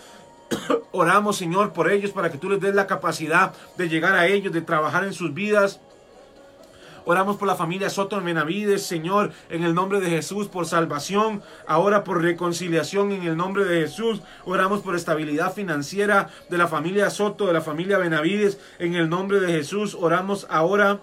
Oramos, 0.93 1.37
Señor, 1.37 1.73
por 1.73 1.91
ellos 1.91 2.11
para 2.11 2.31
que 2.31 2.39
tú 2.39 2.51
les 2.51 2.61
des 2.61 2.75
la 2.75 2.87
capacidad 2.87 3.53
de 3.77 3.89
llegar 3.89 4.15
a 4.15 4.27
ellos, 4.27 4.53
de 4.53 4.63
trabajar 4.63 5.05
en 5.05 5.13
sus 5.13 5.33
vidas. 5.33 5.81
Oramos 7.11 7.39
por 7.39 7.49
la 7.49 7.57
familia 7.57 7.91
Soto 7.91 8.17
en 8.19 8.25
Benavides, 8.25 8.87
Señor, 8.87 9.33
en 9.49 9.65
el 9.65 9.75
nombre 9.75 9.99
de 9.99 10.11
Jesús, 10.11 10.47
por 10.47 10.65
salvación. 10.67 11.43
Ahora 11.67 12.05
por 12.05 12.23
reconciliación 12.23 13.11
en 13.11 13.25
el 13.25 13.37
nombre 13.37 13.65
de 13.65 13.81
Jesús. 13.81 14.23
Oramos 14.45 14.83
por 14.83 14.95
estabilidad 14.95 15.53
financiera 15.53 16.29
de 16.49 16.57
la 16.57 16.69
familia 16.69 17.11
Soto, 17.11 17.49
de 17.49 17.53
la 17.53 17.63
familia 17.63 17.99
Benavides, 17.99 18.61
en 18.79 18.95
el 18.95 19.09
nombre 19.09 19.41
de 19.41 19.49
Jesús. 19.53 19.97
Oramos 19.99 20.47
ahora 20.51 21.01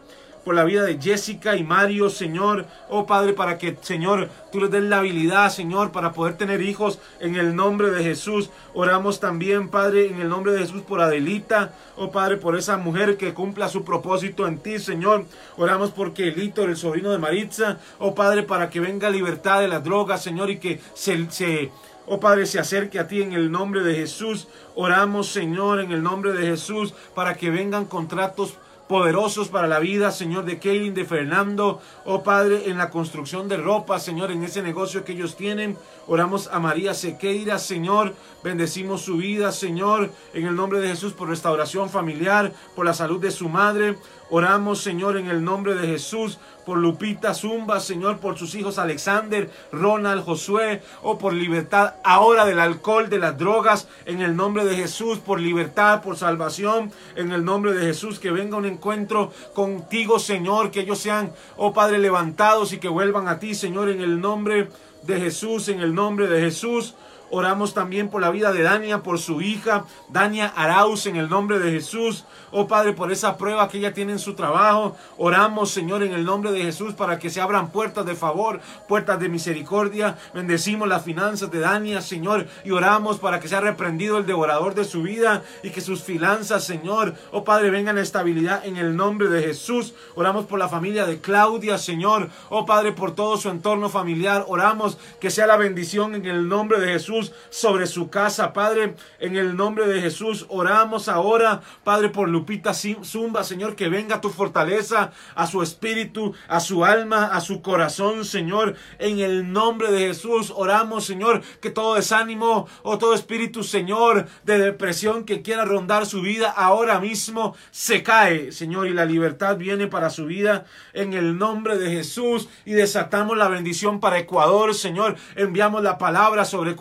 por 0.47 0.55
la 0.55 0.63
vida 0.63 0.85
de 0.85 0.97
Jessica 0.97 1.57
y 1.57 1.65
Mario, 1.65 2.09
Señor. 2.09 2.67
Oh 2.87 3.05
Padre, 3.05 3.33
para 3.33 3.57
que, 3.57 3.77
Señor, 3.81 4.29
tú 4.49 4.61
les 4.61 4.71
des 4.71 4.81
la 4.81 4.99
habilidad, 4.99 5.51
Señor, 5.51 5.91
para 5.91 6.13
poder 6.13 6.37
tener 6.37 6.61
hijos 6.61 6.99
en 7.19 7.35
el 7.35 7.53
nombre 7.53 7.89
de 7.91 8.01
Jesús. 8.01 8.49
Oramos 8.73 9.19
también, 9.19 9.67
Padre, 9.67 10.07
en 10.07 10.21
el 10.21 10.29
nombre 10.29 10.53
de 10.53 10.59
Jesús 10.59 10.83
por 10.83 11.01
Adelita. 11.01 11.73
Oh 11.97 12.11
Padre, 12.11 12.37
por 12.37 12.57
esa 12.57 12.77
mujer 12.77 13.17
que 13.17 13.33
cumpla 13.33 13.67
su 13.67 13.83
propósito 13.83 14.47
en 14.47 14.59
ti, 14.59 14.79
Señor. 14.79 15.25
Oramos 15.57 15.91
por 15.91 16.13
Kelito, 16.13 16.63
el 16.63 16.77
sobrino 16.77 17.11
de 17.11 17.17
Maritza. 17.17 17.79
Oh 17.99 18.15
Padre, 18.15 18.43
para 18.43 18.69
que 18.69 18.79
venga 18.79 19.09
libertad 19.09 19.59
de 19.59 19.67
las 19.67 19.83
drogas, 19.83 20.23
Señor, 20.23 20.49
y 20.49 20.59
que 20.59 20.79
se, 20.93 21.29
se 21.29 21.71
Oh 22.05 22.21
Padre, 22.21 22.45
se 22.45 22.57
acerque 22.57 22.99
a 22.99 23.07
ti 23.09 23.21
en 23.21 23.33
el 23.33 23.51
nombre 23.51 23.83
de 23.83 23.93
Jesús. 23.93 24.47
Oramos, 24.75 25.27
Señor, 25.27 25.81
en 25.81 25.91
el 25.91 26.01
nombre 26.01 26.31
de 26.31 26.47
Jesús, 26.47 26.93
para 27.13 27.35
que 27.35 27.49
vengan 27.49 27.83
contratos 27.83 28.53
poderosos 28.87 29.49
para 29.49 29.67
la 29.67 29.79
vida, 29.79 30.11
Señor, 30.11 30.45
de 30.45 30.59
Kevin, 30.59 30.93
de 30.93 31.05
Fernando, 31.05 31.81
oh 32.05 32.23
Padre, 32.23 32.69
en 32.69 32.77
la 32.77 32.89
construcción 32.89 33.47
de 33.47 33.57
ropa, 33.57 33.99
Señor, 33.99 34.31
en 34.31 34.43
ese 34.43 34.61
negocio 34.61 35.03
que 35.03 35.11
ellos 35.11 35.35
tienen. 35.35 35.77
Oramos 36.07 36.47
a 36.51 36.59
María 36.59 36.93
Sequeira, 36.93 37.59
Señor, 37.59 38.15
bendecimos 38.43 39.01
su 39.01 39.17
vida, 39.17 39.51
Señor, 39.51 40.11
en 40.33 40.47
el 40.47 40.55
nombre 40.55 40.79
de 40.79 40.89
Jesús, 40.89 41.13
por 41.13 41.29
restauración 41.29 41.89
familiar, 41.89 42.53
por 42.75 42.85
la 42.85 42.93
salud 42.93 43.19
de 43.19 43.31
su 43.31 43.49
madre. 43.49 43.97
Oramos, 44.29 44.81
Señor, 44.81 45.17
en 45.17 45.29
el 45.29 45.43
nombre 45.43 45.75
de 45.75 45.87
Jesús, 45.87 46.37
por 46.65 46.77
Lupita 46.77 47.33
Zumba, 47.33 47.79
Señor, 47.79 48.17
por 48.17 48.37
sus 48.37 48.53
hijos 48.55 48.77
Alexander, 48.77 49.49
Ronald, 49.71 50.25
Josué, 50.25 50.81
o 51.01 51.17
por 51.17 51.31
libertad 51.31 51.93
ahora 52.03 52.45
del 52.45 52.59
alcohol, 52.59 53.09
de 53.09 53.19
las 53.19 53.37
drogas, 53.37 53.87
en 54.05 54.21
el 54.21 54.35
nombre 54.35 54.65
de 54.65 54.75
Jesús, 54.75 55.19
por 55.19 55.39
libertad, 55.39 56.01
por 56.01 56.17
salvación, 56.17 56.91
en 57.15 57.31
el 57.31 57.45
nombre 57.45 57.71
de 57.71 57.85
Jesús, 57.85 58.19
que 58.19 58.31
venga 58.31 58.57
un 58.57 58.65
encuentro 58.65 59.31
contigo, 59.53 60.19
Señor, 60.19 60.71
que 60.71 60.81
ellos 60.81 60.99
sean, 60.99 61.31
oh 61.55 61.71
Padre, 61.71 61.99
levantados 61.99 62.73
y 62.73 62.79
que 62.79 62.89
vuelvan 62.89 63.29
a 63.29 63.39
ti, 63.39 63.55
Señor, 63.55 63.87
en 63.87 64.01
el 64.01 64.19
nombre 64.19 64.67
de 65.03 65.19
Jesús, 65.21 65.69
en 65.69 65.79
el 65.79 65.95
nombre 65.95 66.27
de 66.27 66.41
Jesús. 66.41 66.95
Oramos 67.29 67.73
también 67.73 68.09
por 68.09 68.21
la 68.21 68.29
vida 68.29 68.53
de 68.53 68.63
Dania, 68.63 69.03
por 69.03 69.19
su 69.19 69.41
hija, 69.41 69.83
Dania 70.07 70.47
Arauz, 70.55 71.07
en 71.07 71.17
el 71.17 71.29
nombre 71.29 71.59
de 71.59 71.71
Jesús. 71.71 72.23
Oh 72.51 72.67
Padre, 72.67 72.93
por 72.93 73.11
esa 73.11 73.37
prueba 73.37 73.67
que 73.67 73.79
ella 73.79 73.93
tiene 73.93 74.13
en 74.13 74.19
su 74.19 74.33
trabajo. 74.33 74.95
Oramos, 75.17 75.71
Señor, 75.71 76.03
en 76.03 76.13
el 76.13 76.23
nombre 76.23 76.53
de 76.53 76.61
Jesús, 76.61 76.93
para 76.93 77.19
que 77.19 77.29
se 77.29 77.41
abran 77.41 77.69
puertas 77.71 78.05
de 78.05 78.15
favor, 78.15 78.61
puertas 78.87 79.19
de 79.19 79.27
misericordia. 79.27 80.17
Bendecimos 80.33 80.87
las 80.87 81.03
finanzas 81.03 81.51
de 81.51 81.59
Dania, 81.59 82.01
Señor, 82.01 82.47
y 82.63 82.71
oramos 82.71 83.19
para 83.19 83.41
que 83.41 83.49
sea 83.49 83.59
reprendido 83.59 84.17
el 84.17 84.25
devorador 84.25 84.73
de 84.73 84.85
su 84.85 85.01
vida 85.01 85.43
y 85.63 85.71
que 85.71 85.81
sus 85.81 86.03
finanzas, 86.03 86.63
Señor, 86.63 87.15
oh 87.31 87.43
Padre, 87.43 87.71
vengan 87.71 87.97
a 87.97 88.01
estabilidad 88.01 88.65
en 88.65 88.77
el 88.77 88.95
nombre 88.95 89.27
de 89.27 89.43
Jesús. 89.43 89.93
Oramos 90.15 90.45
por 90.45 90.59
la 90.59 90.69
familia 90.69 91.05
de 91.05 91.19
Claudia, 91.19 91.77
Señor. 91.77 92.29
Oh 92.49 92.65
Padre, 92.65 92.93
por 92.93 93.15
todo 93.15 93.35
su 93.35 93.49
entorno 93.49 93.89
familiar. 93.89 94.45
Oramos 94.47 94.97
que 95.19 95.29
sea 95.29 95.45
la 95.45 95.57
bendición 95.57 96.15
en 96.15 96.25
el 96.25 96.47
nombre 96.47 96.79
de 96.79 96.93
Jesús 96.93 97.16
sobre 97.49 97.87
su 97.87 98.09
casa, 98.09 98.53
Padre, 98.53 98.95
en 99.19 99.35
el 99.35 99.55
nombre 99.55 99.87
de 99.87 100.01
Jesús. 100.01 100.45
Oramos 100.49 101.07
ahora, 101.07 101.61
Padre, 101.83 102.09
por 102.09 102.29
Lupita 102.29 102.73
Zumba, 102.73 103.43
Señor, 103.43 103.75
que 103.75 103.89
venga 103.89 104.21
tu 104.21 104.29
fortaleza 104.29 105.11
a 105.35 105.47
su 105.47 105.61
espíritu, 105.61 106.33
a 106.47 106.59
su 106.59 106.85
alma, 106.85 107.27
a 107.27 107.41
su 107.41 107.61
corazón, 107.61 108.25
Señor, 108.25 108.75
en 108.99 109.19
el 109.19 109.51
nombre 109.51 109.91
de 109.91 110.07
Jesús. 110.07 110.53
Oramos, 110.55 111.05
Señor, 111.05 111.41
que 111.61 111.69
todo 111.69 111.95
desánimo 111.95 112.67
o 112.83 112.97
todo 112.97 113.13
espíritu, 113.13 113.63
Señor, 113.63 114.27
de 114.43 114.59
depresión 114.59 115.23
que 115.25 115.41
quiera 115.41 115.65
rondar 115.65 116.05
su 116.05 116.21
vida 116.21 116.49
ahora 116.49 116.99
mismo 116.99 117.55
se 117.71 118.03
cae, 118.03 118.51
Señor, 118.51 118.87
y 118.87 118.93
la 118.93 119.05
libertad 119.05 119.57
viene 119.57 119.87
para 119.87 120.09
su 120.09 120.25
vida 120.25 120.65
en 120.93 121.13
el 121.13 121.37
nombre 121.37 121.77
de 121.77 121.89
Jesús 121.89 122.49
y 122.65 122.73
desatamos 122.73 123.37
la 123.37 123.47
bendición 123.47 123.99
para 123.99 124.19
Ecuador, 124.19 124.73
Señor. 124.73 125.15
Enviamos 125.35 125.83
la 125.83 125.97
palabra 125.97 126.45
sobre 126.45 126.71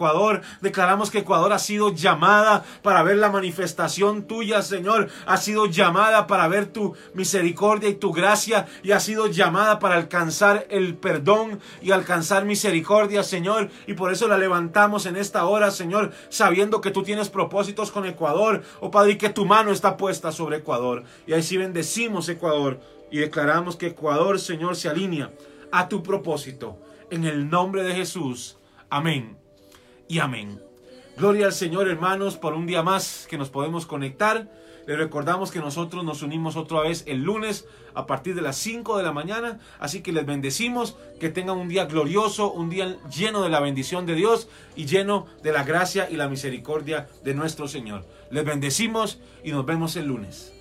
Declaramos 0.61 1.11
que 1.11 1.19
Ecuador 1.19 1.53
ha 1.53 1.59
sido 1.59 1.95
llamada 1.95 2.65
para 2.83 3.03
ver 3.03 3.17
la 3.17 3.31
manifestación 3.31 4.27
tuya, 4.27 4.63
Señor. 4.63 5.09
Ha 5.27 5.37
sido 5.37 5.67
llamada 5.67 6.27
para 6.27 6.49
ver 6.49 6.67
tu 6.67 6.95
misericordia 7.15 7.89
y 7.89 7.95
tu 7.95 8.13
gracia. 8.13 8.67
Y 8.83 8.93
ha 8.93 9.01
sido 9.01 9.27
llamada 9.29 9.79
para 9.79 9.97
alcanzar 9.97 10.67
el 10.71 10.97
perdón 10.97 11.61
y 11.83 11.91
alcanzar 11.93 12.45
misericordia, 12.45 13.23
Señor. 13.23 13.71
Y 13.87 13.95
por 13.95 14.13
eso 14.13 14.29
la 14.29 14.39
levantamos 14.39 15.07
en 15.07 15.17
esta 15.17 15.47
hora, 15.47 15.71
Señor, 15.71 16.13
sabiendo 16.29 16.81
que 16.81 16.91
tú 16.91 17.03
tienes 17.03 17.29
propósitos 17.29 17.91
con 17.91 18.07
Ecuador. 18.07 18.63
Oh 18.81 18.91
Padre, 18.91 19.13
y 19.13 19.19
que 19.19 19.31
tu 19.31 19.47
mano 19.47 19.71
está 19.71 19.97
puesta 19.97 20.33
sobre 20.33 20.59
Ecuador. 20.59 21.05
Y 21.27 21.33
ahí 21.33 21.43
sí 21.43 21.57
bendecimos 21.57 22.29
Ecuador. 22.29 22.81
Y 23.11 23.19
declaramos 23.19 23.77
que 23.77 23.89
Ecuador, 23.89 24.41
Señor, 24.41 24.77
se 24.77 24.89
alinea 24.89 25.31
a 25.71 25.89
tu 25.89 26.03
propósito. 26.03 26.79
En 27.11 27.25
el 27.25 27.49
nombre 27.49 27.85
de 27.85 27.95
Jesús. 27.95 28.59
Amén 28.91 29.46
y 30.09 30.19
amén. 30.19 30.61
Gloria 31.17 31.47
al 31.47 31.53
Señor, 31.53 31.89
hermanos, 31.89 32.37
por 32.37 32.53
un 32.55 32.67
día 32.67 32.83
más 32.83 33.27
que 33.29 33.39
nos 33.39 33.49
podemos 33.49 33.87
conectar. 33.87 34.51
Les 34.87 34.97
recordamos 34.97 35.51
que 35.51 35.59
nosotros 35.59 36.05
nos 36.05 36.23
unimos 36.23 36.57
otra 36.57 36.81
vez 36.81 37.05
el 37.07 37.23
lunes 37.23 37.67
a 37.95 38.07
partir 38.07 38.35
de 38.35 38.43
las 38.43 38.57
5 38.57 38.99
de 38.99 39.03
la 39.03 39.13
mañana. 39.13 39.59
Así 39.81 40.01
que 40.03 40.13
les 40.13 40.27
bendecimos, 40.27 40.97
que 41.19 41.29
tengan 41.29 41.57
un 41.57 41.69
día 41.69 41.87
glorioso, 41.87 42.53
un 42.53 42.71
día 42.71 42.97
lleno 43.09 43.43
de 43.43 43.49
la 43.49 43.61
bendición 43.61 44.07
de 44.07 44.15
Dios 44.15 44.49
y 44.77 44.87
lleno 44.87 45.27
de 45.43 45.53
la 45.53 45.65
gracia 45.65 46.09
y 46.09 46.17
la 46.17 46.29
misericordia 46.29 47.09
de 47.25 47.35
nuestro 47.35 47.67
Señor. 47.67 48.05
Les 48.31 48.45
bendecimos 48.45 49.19
y 49.43 49.51
nos 49.51 49.67
vemos 49.67 49.97
el 49.97 50.07
lunes. 50.07 50.56